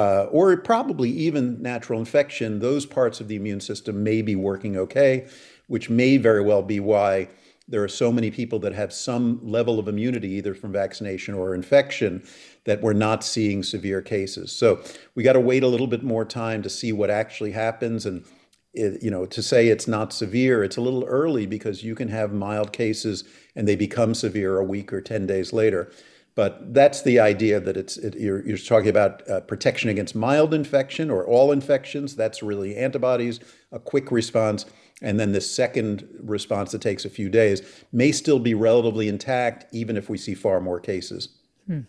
uh, 0.00 0.24
or 0.30 0.56
probably 0.56 1.10
even 1.10 1.60
natural 1.60 1.98
infection, 1.98 2.58
those 2.58 2.86
parts 2.86 3.20
of 3.20 3.28
the 3.28 3.36
immune 3.36 3.60
system 3.60 4.02
may 4.02 4.22
be 4.22 4.34
working 4.34 4.74
okay, 4.78 5.26
which 5.66 5.90
may 5.90 6.16
very 6.16 6.42
well 6.42 6.62
be 6.62 6.80
why 6.80 7.28
there 7.68 7.84
are 7.84 7.88
so 7.88 8.10
many 8.10 8.30
people 8.30 8.58
that 8.60 8.72
have 8.72 8.94
some 8.94 9.38
level 9.42 9.78
of 9.78 9.88
immunity, 9.88 10.30
either 10.30 10.54
from 10.54 10.72
vaccination 10.72 11.34
or 11.34 11.54
infection, 11.54 12.22
that 12.64 12.80
we're 12.80 12.94
not 12.94 13.22
seeing 13.22 13.62
severe 13.62 14.00
cases. 14.00 14.50
So 14.50 14.82
we 15.14 15.22
got 15.22 15.34
to 15.34 15.40
wait 15.40 15.62
a 15.62 15.68
little 15.68 15.86
bit 15.86 16.02
more 16.02 16.24
time 16.24 16.62
to 16.62 16.70
see 16.70 16.92
what 16.92 17.10
actually 17.10 17.52
happens. 17.52 18.06
And, 18.06 18.24
it, 18.72 19.02
you 19.02 19.10
know, 19.10 19.26
to 19.26 19.42
say 19.42 19.68
it's 19.68 19.86
not 19.86 20.14
severe, 20.14 20.64
it's 20.64 20.78
a 20.78 20.80
little 20.80 21.04
early 21.04 21.44
because 21.44 21.84
you 21.84 21.94
can 21.94 22.08
have 22.08 22.32
mild 22.32 22.72
cases 22.72 23.24
and 23.54 23.68
they 23.68 23.76
become 23.76 24.14
severe 24.14 24.56
a 24.56 24.64
week 24.64 24.94
or 24.94 25.02
10 25.02 25.26
days 25.26 25.52
later. 25.52 25.92
But 26.40 26.72
that's 26.72 27.02
the 27.02 27.20
idea 27.20 27.60
that 27.60 27.76
it's 27.76 27.98
it, 27.98 28.14
you're, 28.14 28.42
you're, 28.46 28.56
talking 28.56 28.88
about 28.88 29.28
uh, 29.28 29.40
protection 29.40 29.90
against 29.90 30.14
mild 30.14 30.54
infection 30.54 31.10
or 31.10 31.22
all 31.26 31.52
infections. 31.52 32.16
That's 32.16 32.42
really 32.42 32.78
antibodies, 32.78 33.40
a 33.72 33.78
quick 33.78 34.10
response. 34.10 34.64
And 35.02 35.20
then 35.20 35.32
the 35.32 35.42
second 35.42 36.08
response 36.18 36.72
that 36.72 36.80
takes 36.80 37.04
a 37.04 37.10
few 37.10 37.28
days 37.28 37.60
may 37.92 38.10
still 38.10 38.38
be 38.38 38.54
relatively 38.54 39.06
intact, 39.06 39.66
even 39.70 39.98
if 39.98 40.08
we 40.08 40.16
see 40.16 40.32
far 40.32 40.62
more 40.62 40.80
cases. 40.80 41.28
Hmm. 41.66 41.80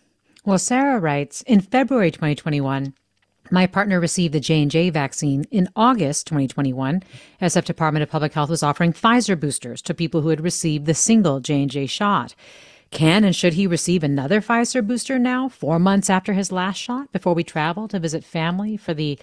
Well, 0.44 0.60
Sarah 0.60 1.00
writes, 1.00 1.44
in 1.44 1.62
February 1.62 2.12
2021, 2.12 2.94
my 3.52 3.68
partner 3.68 4.02
received 4.02 4.34
the 4.34 4.42
J&J 4.42 4.90
vaccine 4.90 5.46
in 5.50 5.70
August 5.78 6.28
2021 6.28 7.04
as 7.40 7.54
the 7.54 7.62
Department 7.62 8.04
of 8.04 8.10
Public 8.10 8.34
Health 8.34 8.50
was 8.50 8.64
offering 8.64 8.92
Pfizer 8.92 9.40
boosters 9.40 9.82
to 9.84 9.94
people 9.94 10.20
who 10.20 10.28
had 10.28 10.42
received 10.42 10.88
the 10.88 10.94
single 10.94 11.40
J&J 11.40 11.86
shot. 11.86 12.36
Can 12.92 13.24
and 13.24 13.36
should 13.36 13.54
he 13.54 13.68
receive 13.68 14.04
another 14.04 14.42
Pfizer 14.42 14.86
booster 14.86 15.18
now, 15.18 15.48
4 15.50 15.80
months 15.80 16.10
after 16.10 16.34
his 16.34 16.52
last 16.52 16.78
shot 16.78 17.12
before 17.12 17.34
we 17.34 17.44
travel 17.44 17.88
to 17.88 18.00
visit 18.00 18.24
family 18.24 18.76
for 18.78 18.94
the 18.94 19.18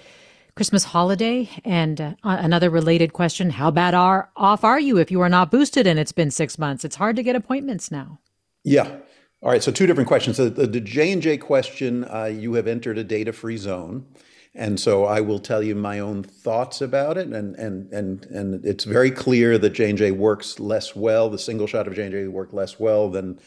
Christmas 0.57 0.85
holiday? 0.85 1.51
And 1.65 2.01
uh, 2.01 2.15
another 2.25 2.71
related 2.71 3.13
question 3.13 3.51
How 3.51 3.71
bad 3.71 3.95
are, 3.95 4.31
off 4.37 4.65
are 4.65 4.81
you 4.81 4.97
if 4.97 5.11
you 5.11 5.21
are 5.21 5.29
not 5.29 5.51
boosted 5.51 5.87
and 5.87 5.99
it's 5.99 6.13
been 6.13 6.31
six 6.31 6.59
months? 6.59 6.85
It's 6.85 6.97
hard 6.97 7.17
to 7.17 7.23
get 7.23 7.37
appointments 7.37 7.91
now. 7.91 8.21
Yeah. 8.65 8.89
All 9.43 9.51
right. 9.51 9.63
So, 9.63 9.71
two 9.71 9.87
different 9.87 10.09
questions. 10.09 10.39
The, 10.39 10.51
the 10.51 10.81
J&J 10.81 11.37
question, 11.39 12.05
uh, 12.05 12.25
you 12.25 12.55
have 12.55 12.67
entered 12.67 12.99
a 12.99 13.05
data 13.05 13.33
free 13.33 13.57
zone. 13.57 14.07
And 14.59 14.81
so 14.81 15.05
I 15.05 15.21
will 15.21 15.39
tell 15.39 15.63
you 15.63 15.77
my 15.77 16.01
own 16.01 16.25
thoughts 16.25 16.81
about 16.81 17.17
it. 17.17 17.29
And, 17.29 17.55
and, 17.55 17.93
and, 17.93 18.27
and 18.27 18.65
it's 18.65 18.83
very 18.83 19.13
clear 19.13 19.57
that 19.57 19.71
J&J 19.71 20.11
works 20.11 20.59
less 20.59 20.97
well. 20.97 21.31
The 21.31 21.39
single 21.39 21.69
shot 21.69 21.87
of 21.87 21.95
J&J 21.95 22.27
worked 22.27 22.53
less 22.53 22.79
well 22.79 23.09
than 23.09 23.39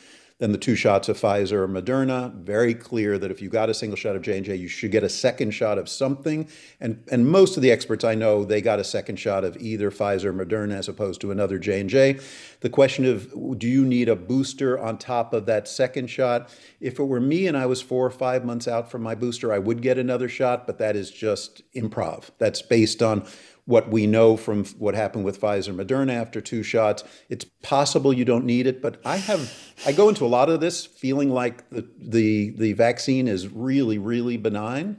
then 0.42 0.52
the 0.52 0.58
two 0.58 0.74
shots 0.74 1.08
of 1.08 1.20
Pfizer 1.20 1.52
or 1.52 1.68
Moderna, 1.68 2.34
very 2.34 2.74
clear 2.74 3.20
that 3.20 3.30
if 3.30 3.44
you 3.44 3.48
got 3.48 3.70
a 3.70 3.76
single 3.76 3.96
shot 3.96 4.16
of 4.16 4.24
J&J, 4.24 4.56
you 4.56 4.68
should 4.68 4.90
get 4.90 5.04
a 5.04 5.10
second 5.10 5.52
shot 5.52 5.78
of 5.78 5.88
something. 5.88 6.50
And, 6.80 7.04
and 7.12 7.28
most 7.28 7.58
of 7.58 7.62
the 7.62 7.70
experts 7.70 8.04
I 8.04 8.16
know, 8.16 8.44
they 8.44 8.60
got 8.60 8.80
a 8.80 8.84
second 8.84 9.18
shot 9.18 9.44
of 9.44 9.56
either 9.58 9.92
Pfizer 9.92 10.26
or 10.26 10.34
Moderna 10.34 10.74
as 10.74 10.88
opposed 10.88 11.22
to 11.22 11.30
another 11.30 11.60
J&J. 11.60 12.20
The 12.62 12.70
question 12.72 13.06
of 13.06 13.32
do 13.60 13.68
you 13.68 13.86
need 13.86 14.10
a 14.10 14.16
booster 14.16 14.80
on 14.80 14.98
top 14.98 15.32
of 15.32 15.46
that 15.46 15.68
second 15.68 16.08
shot? 16.08 16.50
If 16.80 16.98
it 16.98 17.04
were 17.04 17.22
me 17.22 17.46
and 17.46 17.56
I 17.56 17.68
was 17.68 17.84
four 17.84 18.04
or 18.04 18.10
five 18.10 18.44
months 18.44 18.68
out 18.68 18.90
from 18.90 19.04
my 19.04 19.14
booster, 19.14 19.54
I 19.54 19.60
would 19.60 19.84
get 19.84 20.00
another 20.00 20.28
shot, 20.28 20.66
but 20.66 20.80
that 20.80 20.96
is 20.96 21.12
just 21.12 21.62
improv. 21.76 22.32
That's 22.40 22.64
based 22.64 23.04
on 23.04 23.28
what 23.66 23.90
we 23.90 24.08
know 24.08 24.36
from 24.38 24.66
what 24.80 24.96
happened 24.96 25.24
with 25.24 25.40
Pfizer 25.40 25.76
Moderna 25.76 26.14
after 26.14 26.42
two 26.42 26.64
shots. 26.64 27.04
It's 27.30 27.46
possible 27.62 28.12
you 28.12 28.26
don't 28.26 28.46
need 28.46 28.68
it, 28.68 28.82
but 28.82 29.00
I 29.06 29.18
have 29.18 29.54
I 29.86 29.92
go 29.92 30.10
into 30.10 30.26
a 30.26 30.28
lot 30.28 30.50
of 30.50 30.60
this 30.60 30.86
feeling 30.86 31.30
like 31.30 31.70
the 31.70 31.88
the, 31.98 32.50
the 32.52 32.74
vaccine 32.74 33.28
is 33.28 33.48
really 33.48 33.98
really 33.98 34.38
benign. 34.38 34.98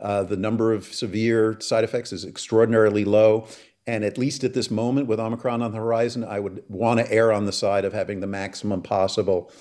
Uh, 0.00 0.22
the 0.22 0.36
number 0.36 0.72
of 0.72 0.84
severe 0.86 1.58
side 1.60 1.84
effects 1.84 2.12
is 2.12 2.24
extraordinarily 2.24 3.04
low. 3.04 3.46
And 3.86 4.02
at 4.02 4.16
least 4.16 4.44
at 4.44 4.54
this 4.54 4.70
moment, 4.70 5.08
with 5.08 5.20
Omicron 5.20 5.60
on 5.60 5.72
the 5.72 5.78
horizon, 5.78 6.24
I 6.24 6.40
would 6.40 6.64
want 6.68 7.00
to 7.00 7.12
err 7.12 7.32
on 7.32 7.44
the 7.44 7.52
side 7.52 7.84
of 7.84 7.92
having 7.92 8.20
the 8.20 8.26
maximum 8.26 8.80
possible 8.80 9.52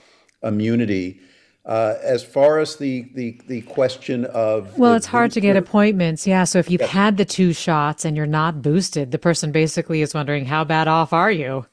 immunity. 0.42 1.20
Uh, 1.66 1.96
as 2.02 2.26
far 2.26 2.60
as 2.60 2.76
the, 2.76 3.10
the, 3.14 3.40
the 3.48 3.62
question 3.62 4.26
of 4.26 4.78
well, 4.78 4.96
it's 4.96 5.06
hard 5.06 5.32
to 5.32 5.40
get 5.40 5.56
appointments. 5.56 6.28
Yeah, 6.28 6.44
so 6.44 6.60
if 6.60 6.70
you've 6.70 6.82
yes. 6.82 6.90
had 6.90 7.16
the 7.16 7.24
two 7.24 7.54
shots 7.54 8.04
and 8.04 8.18
you're 8.18 8.26
not 8.26 8.62
boosted, 8.62 9.12
the 9.12 9.18
person 9.18 9.54
basically 9.54 10.02
is 10.02 10.14
wondering 10.14 10.46
how 10.46 10.66
bad 10.66 10.90
off 10.90 11.14
are 11.14 11.32
you? 11.32 11.66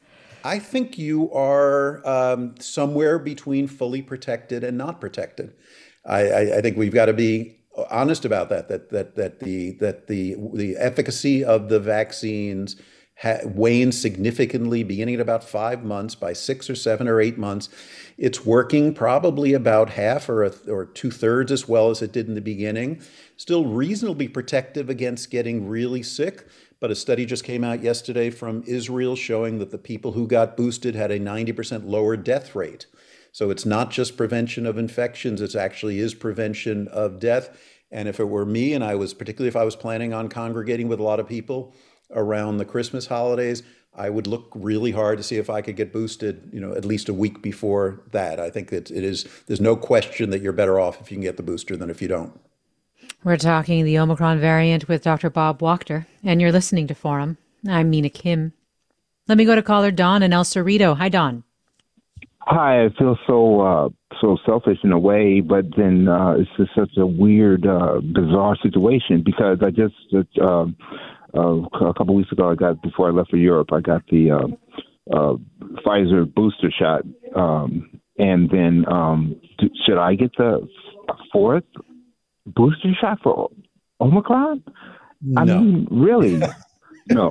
I 0.44 0.61
think 0.61 0.97
you 0.97 1.32
are 1.32 2.06
um, 2.06 2.54
somewhere 2.61 3.18
between 3.18 3.66
fully 3.66 4.00
protected 4.00 4.62
and 4.62 4.78
not 4.78 5.00
protected. 5.00 5.54
I, 6.04 6.20
I, 6.20 6.59
I 6.59 6.61
think 6.61 6.76
we've 6.76 6.94
got 6.94 7.06
to 7.06 7.12
be 7.12 7.59
honest 7.90 8.25
about 8.25 8.49
that. 8.50 8.68
That 8.68 8.90
that 8.90 9.16
that 9.16 9.40
the 9.40 9.73
that 9.73 10.06
the 10.06 10.37
the 10.54 10.76
efficacy 10.76 11.44
of 11.44 11.68
the 11.68 11.80
vaccines 11.80 12.76
ha- 13.22 13.40
waned 13.44 13.94
significantly 13.94 14.82
beginning 14.82 15.14
at 15.16 15.20
about 15.20 15.44
five 15.44 15.84
months. 15.84 16.14
By 16.14 16.32
six 16.32 16.70
or 16.70 16.74
seven 16.74 17.08
or 17.08 17.20
eight 17.20 17.38
months, 17.38 17.68
it's 18.16 18.44
working 18.44 18.94
probably 18.94 19.52
about 19.52 19.90
half 19.90 20.28
or, 20.28 20.44
or 20.68 20.86
two 20.86 21.10
thirds 21.10 21.52
as 21.52 21.68
well 21.68 21.90
as 21.90 22.02
it 22.02 22.12
did 22.12 22.28
in 22.28 22.34
the 22.34 22.40
beginning. 22.40 23.02
Still 23.36 23.66
reasonably 23.66 24.28
protective 24.28 24.88
against 24.88 25.30
getting 25.30 25.68
really 25.68 26.02
sick. 26.02 26.46
But 26.80 26.90
a 26.90 26.96
study 26.96 27.26
just 27.26 27.44
came 27.44 27.62
out 27.62 27.82
yesterday 27.82 28.30
from 28.30 28.64
Israel 28.66 29.14
showing 29.14 29.58
that 29.58 29.70
the 29.70 29.78
people 29.78 30.12
who 30.12 30.26
got 30.26 30.56
boosted 30.56 30.94
had 30.94 31.10
a 31.10 31.20
90% 31.20 31.86
lower 31.86 32.16
death 32.16 32.54
rate. 32.54 32.86
So 33.32 33.50
it's 33.50 33.66
not 33.66 33.90
just 33.90 34.16
prevention 34.16 34.66
of 34.66 34.78
infections, 34.78 35.40
it 35.42 35.54
actually 35.54 35.98
is 35.98 36.14
prevention 36.14 36.88
of 36.88 37.20
death. 37.20 37.56
And 37.92 38.08
if 38.08 38.18
it 38.18 38.24
were 38.24 38.46
me, 38.46 38.72
and 38.72 38.82
I 38.82 38.94
was 38.94 39.12
particularly 39.12 39.48
if 39.48 39.56
I 39.56 39.64
was 39.64 39.76
planning 39.76 40.14
on 40.14 40.28
congregating 40.28 40.88
with 40.88 41.00
a 41.00 41.02
lot 41.02 41.20
of 41.20 41.28
people, 41.28 41.74
around 42.12 42.59
the 42.59 42.64
Christmas 42.64 43.07
holidays, 43.07 43.62
I 43.95 44.09
would 44.09 44.26
look 44.26 44.50
really 44.55 44.93
hard 44.93 45.19
to 45.19 45.25
see 45.25 45.37
if 45.37 45.50
I 45.50 45.62
could 45.62 45.76
get 45.76 45.93
boosted, 45.93 46.49
you 46.52 46.61
know, 46.61 46.73
at 46.73 46.85
least 46.85 47.09
a 47.09 47.14
week 47.14 47.43
before 47.43 48.00
that. 48.12 48.38
I 48.38 48.49
think 48.50 48.71
that 48.71 48.90
it 48.90 49.05
is 49.05 49.26
there's 49.47 49.61
no 49.61 49.76
question 49.76 50.31
that 50.31 50.40
you're 50.40 50.52
better 50.52 50.79
off 50.79 51.00
if 51.00 51.11
you 51.11 51.17
can 51.17 51.23
get 51.23 51.37
the 51.37 51.43
booster 51.43 51.76
than 51.76 51.90
if 51.90 52.00
you 52.00 52.09
don't. 52.09 52.38
We're 53.25 53.37
talking 53.37 53.85
the 53.85 53.99
Omicron 53.99 54.40
variant 54.40 54.88
with 54.88 55.02
Dr. 55.02 55.29
Bob 55.29 55.61
Wachter, 55.61 56.07
and 56.25 56.40
you're 56.40 56.52
listening 56.52 56.87
to 56.87 56.95
Forum. 56.95 57.37
I'm 57.69 57.90
Mina 57.90 58.09
Kim. 58.09 58.52
Let 59.29 59.37
me 59.37 59.45
go 59.45 59.55
to 59.55 59.62
caller 59.62 59.90
Don 59.90 60.23
and 60.23 60.33
El 60.33 60.45
Cerrito. 60.45 60.97
Hi, 60.97 61.09
Don. 61.09 61.45
Hi, 62.40 62.85
I 62.85 62.88
feel 62.99 63.19
so 63.26 63.61
uh, 63.61 63.88
so 64.21 64.38
selfish 64.47 64.79
in 64.83 64.93
a 64.93 64.99
way, 64.99 65.40
but 65.40 65.67
then 65.76 66.09
uh, 66.09 66.33
it's 66.38 66.50
just 66.57 66.75
such 66.75 66.97
a 66.97 67.07
weird, 67.07 67.67
uh, 67.67 68.00
bizarre 68.00 68.57
situation 68.62 69.23
because 69.25 69.59
I 69.62 69.71
just 69.71 69.95
uh, 70.43 70.64
uh, 71.37 71.87
a 71.87 71.94
couple 71.94 72.14
weeks 72.14 72.32
ago, 72.32 72.50
I 72.50 72.54
got 72.54 72.82
before 72.82 73.08
I 73.08 73.12
left 73.12 73.30
for 73.30 73.37
Europe, 73.37 73.68
I 73.72 73.80
got 73.80 74.02
the 74.10 74.30
uh, 74.30 75.16
uh, 75.16 75.34
Pfizer 75.84 76.32
booster 76.32 76.70
shot, 76.76 77.02
um, 77.34 78.00
and 78.18 78.50
then 78.50 78.84
um, 78.90 79.40
should 79.87 79.99
I 79.99 80.14
get 80.14 80.30
the 80.37 80.66
fourth 81.32 81.64
booster 82.46 82.92
shot 83.00 83.18
for 83.22 83.50
Omicron? 84.00 84.62
No. 85.22 85.40
I 85.40 85.44
mean, 85.44 85.88
really? 85.90 86.40
no. 87.08 87.30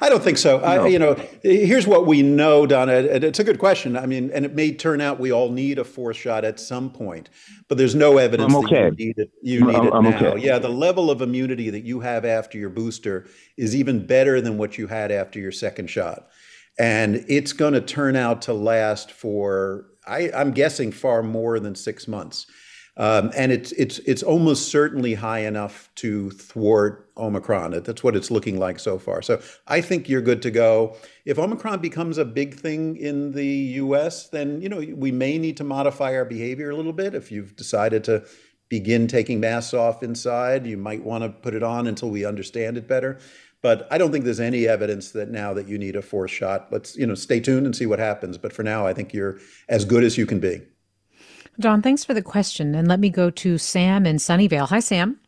I 0.00 0.08
don't 0.08 0.22
think 0.22 0.38
so. 0.38 0.58
No. 0.58 0.64
I, 0.64 0.86
you 0.86 0.98
know, 1.00 1.16
here's 1.42 1.86
what 1.86 2.06
we 2.06 2.22
know, 2.22 2.64
Donna. 2.64 2.92
And 2.92 3.24
it's 3.24 3.40
a 3.40 3.44
good 3.44 3.58
question. 3.58 3.96
I 3.96 4.06
mean, 4.06 4.30
and 4.32 4.44
it 4.44 4.54
may 4.54 4.72
turn 4.72 5.00
out 5.00 5.18
we 5.18 5.32
all 5.32 5.50
need 5.50 5.78
a 5.80 5.84
fourth 5.84 6.16
shot 6.16 6.44
at 6.44 6.60
some 6.60 6.90
point, 6.90 7.28
but 7.68 7.76
there's 7.76 7.94
no 7.94 8.18
evidence 8.18 8.54
okay. 8.54 8.90
that 8.90 9.00
you 9.00 9.06
need 9.06 9.18
it. 9.18 9.30
You 9.42 9.60
need 9.66 9.74
I'm, 9.74 9.86
it 9.88 9.92
I'm 9.92 10.04
now. 10.04 10.26
Okay. 10.28 10.44
Yeah, 10.44 10.60
the 10.60 10.68
level 10.68 11.10
of 11.10 11.22
immunity 11.22 11.70
that 11.70 11.82
you 11.82 12.00
have 12.00 12.24
after 12.24 12.56
your 12.56 12.70
booster 12.70 13.26
is 13.56 13.74
even 13.74 14.06
better 14.06 14.40
than 14.40 14.58
what 14.58 14.78
you 14.78 14.86
had 14.86 15.10
after 15.10 15.40
your 15.40 15.52
second 15.52 15.90
shot, 15.90 16.28
and 16.78 17.24
it's 17.28 17.52
going 17.52 17.74
to 17.74 17.80
turn 17.80 18.14
out 18.14 18.42
to 18.42 18.52
last 18.52 19.10
for 19.10 19.86
I, 20.06 20.30
I'm 20.34 20.52
guessing 20.52 20.92
far 20.92 21.22
more 21.22 21.58
than 21.58 21.74
six 21.74 22.06
months. 22.06 22.46
Um, 22.96 23.32
and 23.36 23.50
it's 23.50 23.72
it's 23.72 23.98
it's 24.00 24.22
almost 24.22 24.68
certainly 24.68 25.14
high 25.14 25.40
enough 25.40 25.90
to 25.96 26.30
thwart 26.30 27.10
Omicron. 27.16 27.82
That's 27.82 28.04
what 28.04 28.14
it's 28.14 28.30
looking 28.30 28.58
like 28.58 28.78
so 28.78 28.98
far. 28.98 29.20
So 29.20 29.42
I 29.66 29.80
think 29.80 30.08
you're 30.08 30.20
good 30.20 30.42
to 30.42 30.50
go. 30.50 30.96
If 31.24 31.38
Omicron 31.38 31.80
becomes 31.80 32.18
a 32.18 32.24
big 32.24 32.54
thing 32.54 32.96
in 32.96 33.32
the 33.32 33.46
U.S., 33.46 34.28
then 34.28 34.60
you 34.60 34.68
know 34.68 34.84
we 34.94 35.10
may 35.10 35.38
need 35.38 35.56
to 35.56 35.64
modify 35.64 36.14
our 36.14 36.24
behavior 36.24 36.70
a 36.70 36.76
little 36.76 36.92
bit. 36.92 37.14
If 37.14 37.32
you've 37.32 37.56
decided 37.56 38.04
to 38.04 38.24
begin 38.68 39.08
taking 39.08 39.40
masks 39.40 39.74
off 39.74 40.02
inside, 40.04 40.64
you 40.64 40.76
might 40.76 41.02
want 41.02 41.24
to 41.24 41.30
put 41.30 41.54
it 41.54 41.64
on 41.64 41.88
until 41.88 42.10
we 42.10 42.24
understand 42.24 42.76
it 42.76 42.86
better. 42.86 43.18
But 43.60 43.88
I 43.90 43.98
don't 43.98 44.12
think 44.12 44.24
there's 44.24 44.40
any 44.40 44.68
evidence 44.68 45.10
that 45.12 45.30
now 45.30 45.54
that 45.54 45.66
you 45.66 45.78
need 45.78 45.96
a 45.96 46.02
fourth 46.02 46.30
shot. 46.30 46.68
Let's 46.70 46.96
you 46.96 47.08
know 47.08 47.16
stay 47.16 47.40
tuned 47.40 47.66
and 47.66 47.74
see 47.74 47.86
what 47.86 47.98
happens. 47.98 48.38
But 48.38 48.52
for 48.52 48.62
now, 48.62 48.86
I 48.86 48.92
think 48.92 49.12
you're 49.12 49.40
as 49.68 49.84
good 49.84 50.04
as 50.04 50.16
you 50.16 50.26
can 50.26 50.38
be. 50.38 50.62
Don, 51.58 51.82
thanks 51.82 52.04
for 52.04 52.14
the 52.14 52.22
question. 52.22 52.74
And 52.74 52.88
let 52.88 53.00
me 53.00 53.10
go 53.10 53.30
to 53.30 53.58
Sam 53.58 54.06
in 54.06 54.16
Sunnyvale. 54.16 54.68
Hi, 54.68 54.80
Sam. 54.80 55.18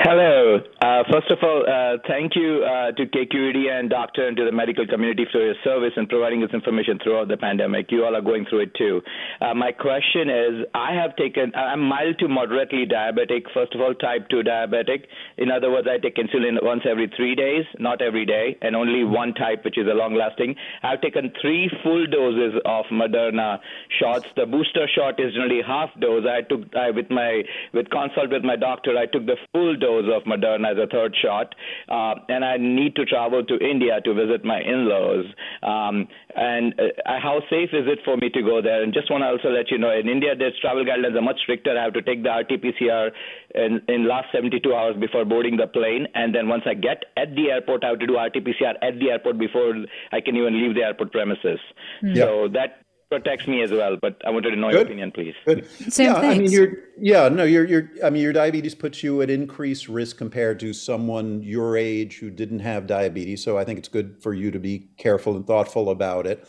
Hello. 0.00 0.35
Uh, 0.54 1.02
first 1.10 1.30
of 1.30 1.38
all, 1.42 1.64
uh, 1.66 1.96
thank 2.06 2.36
you 2.36 2.62
uh, 2.62 2.92
to 2.92 3.06
KQED 3.06 3.70
and 3.70 3.90
doctor 3.90 4.28
and 4.28 4.36
to 4.36 4.44
the 4.44 4.52
medical 4.52 4.86
community 4.86 5.26
for 5.32 5.40
your 5.42 5.54
service 5.64 5.92
and 5.96 6.08
providing 6.08 6.40
this 6.40 6.50
information 6.52 6.98
throughout 7.02 7.28
the 7.28 7.36
pandemic. 7.36 7.90
You 7.90 8.04
all 8.04 8.14
are 8.14 8.22
going 8.22 8.46
through 8.48 8.60
it 8.60 8.74
too. 8.74 9.02
Uh, 9.40 9.54
my 9.54 9.72
question 9.72 10.28
is, 10.30 10.66
I 10.74 10.92
have 10.94 11.16
taken, 11.16 11.54
I'm 11.54 11.80
mild 11.80 12.18
to 12.20 12.28
moderately 12.28 12.84
diabetic. 12.86 13.44
First 13.54 13.74
of 13.74 13.80
all, 13.80 13.94
type 13.94 14.28
2 14.28 14.42
diabetic. 14.42 15.06
In 15.38 15.50
other 15.50 15.70
words, 15.70 15.88
I 15.90 15.98
take 15.98 16.16
insulin 16.16 16.62
once 16.62 16.82
every 16.88 17.10
three 17.16 17.34
days, 17.34 17.64
not 17.78 18.02
every 18.02 18.26
day, 18.26 18.56
and 18.62 18.76
only 18.76 19.04
one 19.04 19.34
type, 19.34 19.64
which 19.64 19.78
is 19.78 19.86
a 19.86 19.94
long-lasting. 19.94 20.54
I've 20.82 21.00
taken 21.00 21.32
three 21.40 21.70
full 21.82 22.06
doses 22.06 22.60
of 22.64 22.84
Moderna 22.92 23.58
shots. 23.98 24.26
The 24.36 24.46
booster 24.46 24.86
shot 24.94 25.18
is 25.18 25.32
generally 25.32 25.62
half 25.66 25.90
dose. 26.00 26.24
I 26.28 26.42
took, 26.42 26.74
I, 26.76 26.90
with 26.90 27.10
my, 27.10 27.42
with 27.72 27.90
consult 27.90 28.30
with 28.30 28.44
my 28.44 28.56
doctor, 28.56 28.96
I 28.96 29.06
took 29.06 29.26
the 29.26 29.36
full 29.52 29.74
dose 29.76 29.86
dose 29.86 30.10
of 30.14 30.24
Moderna 30.24 30.35
as 30.44 30.76
a 30.76 30.86
third 30.86 31.14
shot, 31.22 31.54
uh, 31.88 32.14
and 32.28 32.44
I 32.44 32.56
need 32.56 32.96
to 32.96 33.04
travel 33.04 33.44
to 33.44 33.54
India 33.58 34.00
to 34.04 34.14
visit 34.14 34.44
my 34.44 34.60
in-laws. 34.60 35.26
Um, 35.62 36.08
and 36.34 36.74
uh, 36.78 37.18
how 37.22 37.40
safe 37.50 37.70
is 37.72 37.86
it 37.86 38.00
for 38.04 38.16
me 38.16 38.30
to 38.30 38.42
go 38.42 38.60
there? 38.62 38.82
And 38.82 38.92
just 38.92 39.10
want 39.10 39.22
to 39.22 39.28
also 39.28 39.48
let 39.48 39.70
you 39.70 39.78
know, 39.78 39.90
in 39.90 40.08
India, 40.08 40.34
there's 40.36 40.58
travel 40.60 40.84
guidelines 40.84 41.16
are 41.16 41.22
much 41.22 41.40
stricter. 41.42 41.76
I 41.78 41.84
have 41.84 41.94
to 41.94 42.02
take 42.02 42.22
the 42.22 42.30
RT-PCR 42.30 43.10
in, 43.54 43.80
in 43.88 44.08
last 44.08 44.28
72 44.32 44.74
hours 44.74 44.96
before 44.98 45.24
boarding 45.24 45.56
the 45.56 45.66
plane, 45.66 46.06
and 46.14 46.34
then 46.34 46.48
once 46.48 46.62
I 46.66 46.74
get 46.74 47.04
at 47.16 47.34
the 47.34 47.50
airport, 47.50 47.84
I 47.84 47.88
have 47.88 47.98
to 48.00 48.06
do 48.06 48.18
RT-PCR 48.18 48.74
at 48.82 48.98
the 48.98 49.10
airport 49.10 49.38
before 49.38 49.74
I 50.12 50.20
can 50.20 50.36
even 50.36 50.60
leave 50.60 50.74
the 50.74 50.82
airport 50.82 51.12
premises. 51.12 51.60
Mm. 52.02 52.16
So 52.16 52.48
that 52.52 52.85
protects 53.08 53.46
me 53.46 53.62
as 53.62 53.70
well. 53.70 53.96
But 54.00 54.20
I 54.24 54.30
wanted 54.30 54.50
to 54.50 54.56
know 54.56 54.68
Good. 54.68 54.74
your 54.74 54.82
opinion, 54.82 55.12
please. 55.12 55.34
Good. 55.44 55.70
Sam, 55.92 56.14
yeah, 56.14 56.20
thanks. 56.20 56.36
I 56.36 56.38
mean, 56.38 56.50
you're 56.50 56.72
yeah, 56.98 57.28
no, 57.28 57.44
you're 57.44 57.64
you're. 57.64 57.90
I 58.04 58.10
mean, 58.10 58.22
your 58.22 58.32
diabetes 58.32 58.74
puts 58.74 59.02
you 59.02 59.22
at 59.22 59.30
increased 59.30 59.88
risk 59.88 60.16
compared 60.16 60.60
to 60.60 60.72
someone 60.72 61.42
your 61.42 61.76
age 61.76 62.18
who 62.18 62.30
didn't 62.30 62.60
have 62.60 62.86
diabetes. 62.86 63.42
So 63.42 63.58
I 63.58 63.64
think 63.64 63.78
it's 63.78 63.88
good 63.88 64.22
for 64.22 64.34
you 64.34 64.50
to 64.50 64.58
be 64.58 64.90
careful 64.98 65.36
and 65.36 65.46
thoughtful 65.46 65.90
about 65.90 66.26
it. 66.26 66.48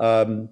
Um, 0.00 0.48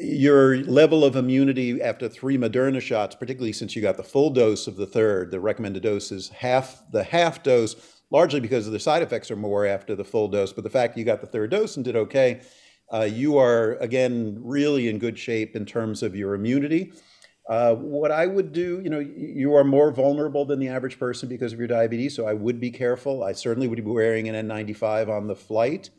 your 0.00 0.58
level 0.58 1.04
of 1.04 1.16
immunity 1.16 1.82
after 1.82 2.08
three 2.08 2.38
Moderna 2.38 2.80
shots, 2.80 3.14
particularly 3.14 3.52
since 3.52 3.76
you 3.76 3.82
got 3.82 3.98
the 3.98 4.02
full 4.02 4.30
dose 4.30 4.66
of 4.66 4.76
the 4.76 4.86
third, 4.86 5.30
the 5.30 5.40
recommended 5.40 5.82
dose 5.82 6.10
is 6.10 6.30
half 6.30 6.82
the 6.92 7.04
half 7.04 7.42
dose, 7.42 7.76
largely 8.10 8.40
because 8.40 8.70
the 8.70 8.80
side 8.80 9.02
effects 9.02 9.30
are 9.30 9.36
more 9.36 9.66
after 9.66 9.94
the 9.94 10.04
full 10.04 10.28
dose. 10.28 10.52
But 10.52 10.64
the 10.64 10.70
fact 10.70 10.96
you 10.96 11.04
got 11.04 11.20
the 11.20 11.26
third 11.26 11.50
dose 11.50 11.76
and 11.76 11.84
did 11.84 11.96
okay 11.96 12.40
uh, 12.92 13.02
you 13.02 13.38
are, 13.38 13.74
again, 13.76 14.38
really 14.42 14.88
in 14.88 14.98
good 14.98 15.18
shape 15.18 15.56
in 15.56 15.64
terms 15.64 16.02
of 16.02 16.14
your 16.14 16.34
immunity. 16.34 16.92
Uh, 17.48 17.74
what 17.74 18.12
I 18.12 18.26
would 18.26 18.52
do, 18.52 18.80
you 18.84 18.90
know, 18.90 19.00
you 19.00 19.54
are 19.54 19.64
more 19.64 19.90
vulnerable 19.90 20.44
than 20.44 20.60
the 20.60 20.68
average 20.68 20.98
person 20.98 21.28
because 21.28 21.52
of 21.52 21.58
your 21.58 21.68
diabetes, 21.68 22.14
so 22.14 22.26
I 22.26 22.34
would 22.34 22.60
be 22.60 22.70
careful. 22.70 23.24
I 23.24 23.32
certainly 23.32 23.66
would 23.66 23.82
be 23.82 23.90
wearing 23.90 24.28
an 24.28 24.48
N95 24.48 25.08
on 25.08 25.26
the 25.26 25.34
flight. 25.34 25.90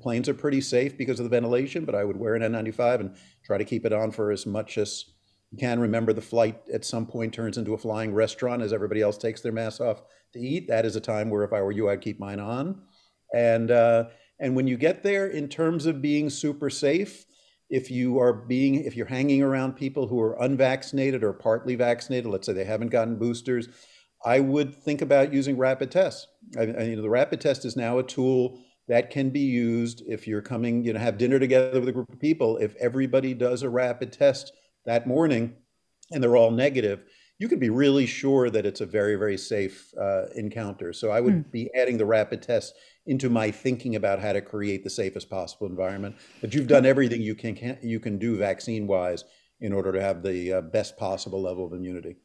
Planes 0.00 0.28
are 0.28 0.34
pretty 0.34 0.60
safe 0.60 0.96
because 0.98 1.18
of 1.20 1.24
the 1.24 1.30
ventilation, 1.30 1.84
but 1.84 1.94
I 1.94 2.04
would 2.04 2.16
wear 2.16 2.34
an 2.34 2.42
N95 2.42 3.00
and 3.00 3.16
try 3.44 3.56
to 3.58 3.64
keep 3.64 3.86
it 3.86 3.92
on 3.92 4.10
for 4.10 4.30
as 4.30 4.46
much 4.46 4.76
as 4.76 5.06
you 5.50 5.58
can. 5.58 5.80
Remember, 5.80 6.12
the 6.12 6.20
flight 6.20 6.60
at 6.72 6.84
some 6.84 7.06
point 7.06 7.32
turns 7.32 7.58
into 7.58 7.74
a 7.74 7.78
flying 7.78 8.12
restaurant 8.12 8.62
as 8.62 8.72
everybody 8.72 9.00
else 9.02 9.18
takes 9.18 9.40
their 9.40 9.52
masks 9.52 9.80
off 9.80 10.02
to 10.32 10.38
eat. 10.38 10.68
That 10.68 10.84
is 10.84 10.96
a 10.96 11.00
time 11.00 11.30
where, 11.30 11.44
if 11.44 11.52
I 11.52 11.62
were 11.62 11.72
you, 11.72 11.88
I'd 11.88 12.00
keep 12.00 12.18
mine 12.18 12.40
on. 12.40 12.82
And 13.34 13.70
uh, 13.70 14.04
and 14.40 14.56
when 14.56 14.66
you 14.66 14.76
get 14.76 15.02
there, 15.02 15.26
in 15.26 15.48
terms 15.48 15.86
of 15.86 16.02
being 16.02 16.30
super 16.30 16.70
safe, 16.70 17.26
if 17.68 17.90
you 17.90 18.18
are 18.18 18.32
being 18.32 18.76
if 18.76 18.96
you're 18.96 19.06
hanging 19.06 19.42
around 19.42 19.76
people 19.76 20.08
who 20.08 20.20
are 20.20 20.42
unvaccinated 20.42 21.22
or 21.22 21.32
partly 21.32 21.76
vaccinated, 21.76 22.30
let's 22.30 22.46
say 22.46 22.52
they 22.52 22.64
haven't 22.64 22.88
gotten 22.88 23.16
boosters, 23.16 23.68
I 24.24 24.40
would 24.40 24.74
think 24.74 25.02
about 25.02 25.32
using 25.32 25.56
rapid 25.56 25.90
tests. 25.90 26.26
I, 26.58 26.62
I, 26.62 26.82
you 26.82 26.96
know, 26.96 27.02
the 27.02 27.10
rapid 27.10 27.40
test 27.40 27.64
is 27.64 27.76
now 27.76 27.98
a 27.98 28.02
tool 28.02 28.60
that 28.88 29.10
can 29.10 29.30
be 29.30 29.40
used 29.40 30.02
if 30.08 30.26
you're 30.26 30.42
coming, 30.42 30.84
you 30.84 30.92
know, 30.92 30.98
have 30.98 31.16
dinner 31.16 31.38
together 31.38 31.78
with 31.78 31.88
a 31.88 31.92
group 31.92 32.12
of 32.12 32.18
people. 32.18 32.56
If 32.56 32.74
everybody 32.76 33.34
does 33.34 33.62
a 33.62 33.70
rapid 33.70 34.12
test 34.12 34.52
that 34.84 35.06
morning 35.06 35.54
and 36.10 36.22
they're 36.22 36.36
all 36.36 36.50
negative, 36.50 37.04
you 37.40 37.48
can 37.48 37.58
be 37.58 37.70
really 37.70 38.04
sure 38.04 38.50
that 38.50 38.66
it's 38.66 38.82
a 38.82 38.86
very, 38.86 39.16
very 39.16 39.38
safe 39.38 39.94
uh, 39.98 40.26
encounter. 40.36 40.92
So 40.92 41.10
I 41.10 41.22
would 41.22 41.34
mm. 41.34 41.50
be 41.50 41.70
adding 41.74 41.96
the 41.96 42.04
rapid 42.04 42.42
test 42.42 42.74
into 43.06 43.30
my 43.30 43.50
thinking 43.50 43.96
about 43.96 44.20
how 44.20 44.34
to 44.34 44.42
create 44.42 44.84
the 44.84 44.90
safest 44.90 45.30
possible 45.30 45.66
environment. 45.66 46.16
But 46.42 46.52
you've 46.52 46.68
done 46.68 46.84
everything 46.84 47.22
you 47.22 47.34
can, 47.34 47.54
can 47.54 47.78
you 47.82 47.98
can 47.98 48.18
do 48.18 48.36
vaccine 48.36 48.86
wise 48.86 49.24
in 49.58 49.72
order 49.72 49.90
to 49.90 50.02
have 50.02 50.22
the 50.22 50.52
uh, 50.52 50.60
best 50.60 50.98
possible 50.98 51.40
level 51.40 51.64
of 51.64 51.72
immunity. 51.72 52.16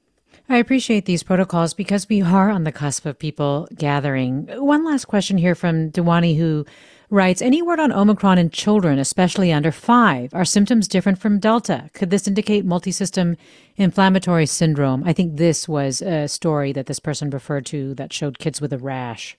I 0.50 0.58
appreciate 0.58 1.06
these 1.06 1.24
protocols 1.24 1.74
because 1.74 2.10
we 2.10 2.22
are 2.22 2.50
on 2.50 2.66
the 2.66 2.74
cusp 2.74 3.06
of 3.06 3.18
people 3.18 3.70
gathering. 3.74 4.50
One 4.58 4.84
last 4.84 5.06
question 5.06 5.38
here 5.38 5.56
from 5.56 5.92
Dewani, 5.92 6.38
who 6.38 6.66
writes 7.10 7.42
Any 7.42 7.62
word 7.62 7.80
on 7.80 7.92
Omicron 7.92 8.38
in 8.38 8.50
children, 8.50 9.00
especially 9.00 9.52
under 9.52 9.72
five? 9.72 10.34
Are 10.34 10.46
symptoms 10.46 10.88
different 10.88 11.20
from 11.20 11.40
Delta? 11.40 11.90
Could 11.94 12.10
this 12.10 12.28
indicate 12.28 12.66
multisystem 12.66 13.38
inflammatory 13.78 14.46
syndrome? 14.46 15.04
I 15.06 15.14
think 15.14 15.38
this 15.38 15.68
was 15.68 16.02
a 16.02 16.28
story 16.28 16.72
that 16.74 16.88
this 16.88 17.00
person 17.00 17.30
referred 17.30 17.66
to 17.68 17.94
that 17.96 18.14
showed 18.14 18.40
kids 18.40 18.62
with 18.62 18.74
a 18.74 18.78
rash. 18.78 19.38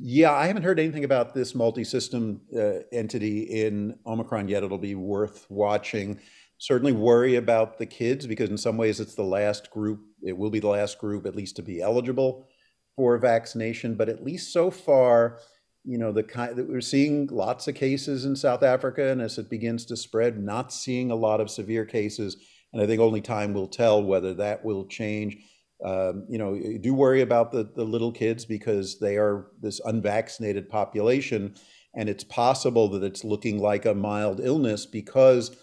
Yeah, 0.00 0.32
I 0.32 0.46
haven't 0.46 0.62
heard 0.62 0.78
anything 0.78 1.02
about 1.02 1.34
this 1.34 1.56
multi-system 1.56 2.40
uh, 2.56 2.84
entity 2.92 3.40
in 3.64 3.98
Omicron 4.06 4.46
yet. 4.46 4.62
It'll 4.62 4.78
be 4.78 4.94
worth 4.94 5.44
watching. 5.48 6.20
Certainly 6.58 6.92
worry 6.92 7.34
about 7.34 7.78
the 7.78 7.86
kids 7.86 8.24
because 8.26 8.48
in 8.48 8.58
some 8.58 8.76
ways 8.76 9.00
it's 9.00 9.16
the 9.16 9.24
last 9.24 9.70
group. 9.70 10.00
It 10.22 10.36
will 10.36 10.50
be 10.50 10.60
the 10.60 10.68
last 10.68 11.00
group, 11.00 11.26
at 11.26 11.34
least, 11.34 11.56
to 11.56 11.62
be 11.62 11.80
eligible 11.80 12.46
for 12.94 13.18
vaccination. 13.18 13.96
But 13.96 14.08
at 14.08 14.24
least 14.24 14.52
so 14.52 14.70
far, 14.70 15.40
you 15.88 15.96
know, 15.96 16.12
the 16.12 16.22
kind 16.22 16.54
that 16.54 16.68
we're 16.68 16.82
seeing 16.82 17.28
lots 17.28 17.66
of 17.66 17.74
cases 17.74 18.26
in 18.26 18.36
South 18.36 18.62
Africa, 18.62 19.08
and 19.08 19.22
as 19.22 19.38
it 19.38 19.48
begins 19.48 19.86
to 19.86 19.96
spread, 19.96 20.38
not 20.38 20.70
seeing 20.70 21.10
a 21.10 21.16
lot 21.16 21.40
of 21.40 21.48
severe 21.48 21.86
cases. 21.86 22.36
And 22.74 22.82
I 22.82 22.86
think 22.86 23.00
only 23.00 23.22
time 23.22 23.54
will 23.54 23.68
tell 23.68 24.02
whether 24.02 24.34
that 24.34 24.62
will 24.62 24.84
change. 24.84 25.38
Um, 25.82 26.26
you 26.28 26.36
know, 26.36 26.60
do 26.82 26.92
worry 26.92 27.22
about 27.22 27.52
the, 27.52 27.70
the 27.74 27.84
little 27.84 28.12
kids 28.12 28.44
because 28.44 28.98
they 28.98 29.16
are 29.16 29.46
this 29.62 29.80
unvaccinated 29.86 30.68
population. 30.68 31.54
And 31.94 32.10
it's 32.10 32.24
possible 32.24 32.88
that 32.90 33.02
it's 33.02 33.24
looking 33.24 33.58
like 33.58 33.86
a 33.86 33.94
mild 33.94 34.40
illness 34.40 34.84
because 34.84 35.56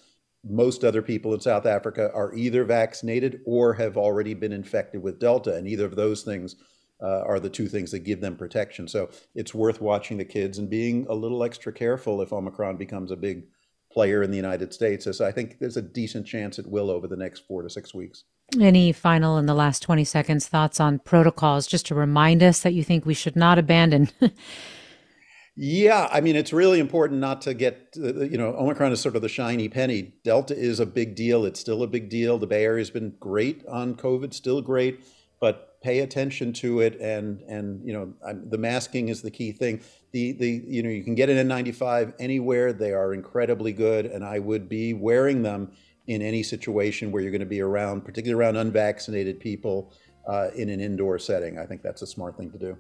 most 0.44 0.84
other 0.84 1.04
people 1.04 1.36
in 1.36 1.40
South 1.40 1.68
Africa 1.68 2.10
are 2.16 2.34
either 2.34 2.64
vaccinated 2.64 3.42
or 3.46 3.76
have 3.76 3.96
already 3.96 4.34
been 4.34 4.54
infected 4.54 5.04
with 5.04 5.20
Delta. 5.20 5.54
And 5.54 5.68
either 5.68 5.86
of 5.86 5.96
those 5.96 6.24
things 6.24 6.56
uh, 7.02 7.22
are 7.22 7.40
the 7.40 7.50
two 7.50 7.68
things 7.68 7.92
that 7.92 8.00
give 8.00 8.22
them 8.22 8.36
protection. 8.36 8.88
So 8.88 9.10
it's 9.34 9.54
worth 9.54 9.82
watching 9.82 10.18
the 10.18 10.26
kids 10.26 10.58
and 10.58 10.70
being 10.70 11.06
a 11.10 11.14
little 11.14 11.44
extra 11.44 11.74
careful 11.74 12.22
if 12.22 12.32
Omicron 12.32 12.78
becomes 12.78 13.12
a 13.12 13.18
big 13.18 13.44
player 13.92 14.24
in 14.24 14.30
the 14.30 14.38
United 14.38 14.74
States, 14.74 15.08
as 15.08 15.22
I 15.22 15.32
think 15.32 15.58
there's 15.60 15.78
a 15.78 15.82
decent 15.82 16.28
chance 16.28 16.60
it 16.60 16.68
will 16.68 16.92
over 16.92 17.08
the 17.08 17.16
next 17.16 17.48
four 17.48 17.62
to 17.62 17.70
six 17.70 17.94
weeks. 17.94 18.26
Any 18.60 18.92
final 18.92 19.38
in 19.38 19.46
the 19.46 19.54
last 19.54 19.82
20 19.82 20.04
seconds 20.04 20.48
thoughts 20.48 20.80
on 20.80 21.00
protocols 21.00 21.66
just 21.66 21.86
to 21.88 21.96
remind 21.96 22.44
us 22.44 22.60
that 22.60 22.74
you 22.74 22.84
think 22.84 23.06
we 23.06 23.14
should 23.14 23.38
not 23.38 23.58
abandon? 23.58 24.10
yeah, 25.56 26.10
I 26.12 26.20
mean, 26.20 26.36
it's 26.36 26.52
really 26.52 26.80
important 26.80 27.22
not 27.22 27.42
to 27.44 27.54
get, 27.54 27.96
uh, 27.98 28.22
you 28.26 28.38
know, 28.38 28.54
Omicron 28.56 28.92
is 28.92 29.00
sort 29.00 29.16
of 29.16 29.22
the 29.22 29.30
shiny 29.30 29.70
penny. 29.70 30.14
Delta 30.26 30.56
is 30.56 30.82
a 30.82 30.86
big 30.86 31.16
deal. 31.16 31.46
It's 31.46 31.60
still 31.60 31.82
a 31.82 31.88
big 31.88 32.10
deal. 32.10 32.38
The 32.38 32.48
Bay 32.48 32.66
Area 32.66 32.82
has 32.82 32.90
been 32.90 33.16
great 33.20 33.66
on 33.66 33.96
COVID, 33.96 34.34
still 34.34 34.62
great, 34.62 35.06
but 35.40 35.75
pay 35.86 36.00
attention 36.00 36.52
to 36.52 36.80
it. 36.80 37.00
And, 37.00 37.42
and 37.42 37.86
you 37.86 37.94
know, 37.94 38.12
I'm, 38.28 38.50
the 38.50 38.58
masking 38.58 39.10
is 39.10 39.22
the 39.22 39.30
key 39.30 39.52
thing. 39.52 39.82
The, 40.14 40.32
the, 40.32 40.64
you 40.68 40.82
know, 40.82 40.90
you 40.90 41.04
can 41.04 41.14
get 41.14 41.30
an 41.30 41.48
N95 41.48 42.16
anywhere. 42.18 42.74
They 42.74 42.92
are 42.92 43.14
incredibly 43.14 43.72
good, 43.72 44.08
and 44.08 44.26
I 44.26 44.40
would 44.40 44.68
be 44.68 44.94
wearing 44.94 45.44
them 45.44 45.72
in 46.08 46.24
any 46.24 46.42
situation 46.42 47.12
where 47.12 47.22
you're 47.22 47.32
going 47.32 47.40
to 47.40 47.46
be 47.46 47.62
around, 47.62 48.04
particularly 48.04 48.44
around 48.44 48.58
unvaccinated 48.58 49.40
people 49.40 49.94
uh, 50.28 50.48
in 50.56 50.70
an 50.70 50.80
indoor 50.80 51.20
setting. 51.20 51.60
I 51.60 51.68
think 51.68 51.84
that's 51.84 52.02
a 52.02 52.08
smart 52.08 52.36
thing 52.36 52.50
to 52.52 52.58
do. 52.58 52.78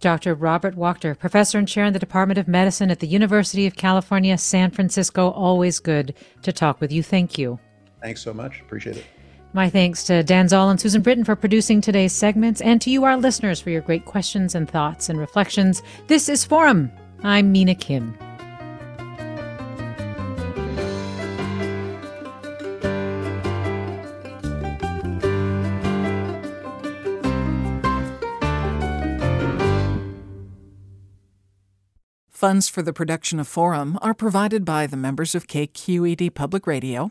Dr. 0.00 0.34
Robert 0.34 0.74
Wachter, 0.76 1.18
professor 1.18 1.58
and 1.58 1.68
chair 1.68 1.84
in 1.84 1.92
the 1.92 1.98
Department 1.98 2.38
of 2.38 2.48
Medicine 2.48 2.90
at 2.90 3.00
the 3.00 3.06
University 3.06 3.66
of 3.66 3.74
California, 3.76 4.38
San 4.38 4.70
Francisco. 4.70 5.30
Always 5.30 5.80
good 5.80 6.14
to 6.42 6.52
talk 6.52 6.80
with 6.80 6.92
you. 6.92 7.02
Thank 7.02 7.36
you. 7.36 7.58
Thanks 8.00 8.22
so 8.22 8.32
much. 8.32 8.60
Appreciate 8.60 8.96
it. 8.96 9.06
My 9.54 9.70
thanks 9.70 10.04
to 10.04 10.22
Dan 10.22 10.48
Zoll 10.48 10.68
and 10.68 10.80
Susan 10.80 11.00
Britton 11.00 11.24
for 11.24 11.34
producing 11.34 11.80
today's 11.80 12.12
segments, 12.12 12.60
and 12.60 12.80
to 12.82 12.90
you, 12.90 13.04
our 13.04 13.16
listeners, 13.16 13.60
for 13.60 13.70
your 13.70 13.80
great 13.80 14.04
questions 14.04 14.54
and 14.54 14.70
thoughts 14.70 15.08
and 15.08 15.18
reflections. 15.18 15.82
This 16.06 16.28
is 16.28 16.44
Forum. 16.44 16.92
I'm 17.22 17.50
Mina 17.50 17.74
Kim. 17.74 18.16
Funds 32.28 32.68
for 32.68 32.82
the 32.82 32.92
production 32.92 33.40
of 33.40 33.48
Forum 33.48 33.98
are 34.00 34.14
provided 34.14 34.64
by 34.64 34.86
the 34.86 34.96
members 34.96 35.34
of 35.34 35.48
KQED 35.48 36.34
Public 36.34 36.68
Radio 36.68 37.10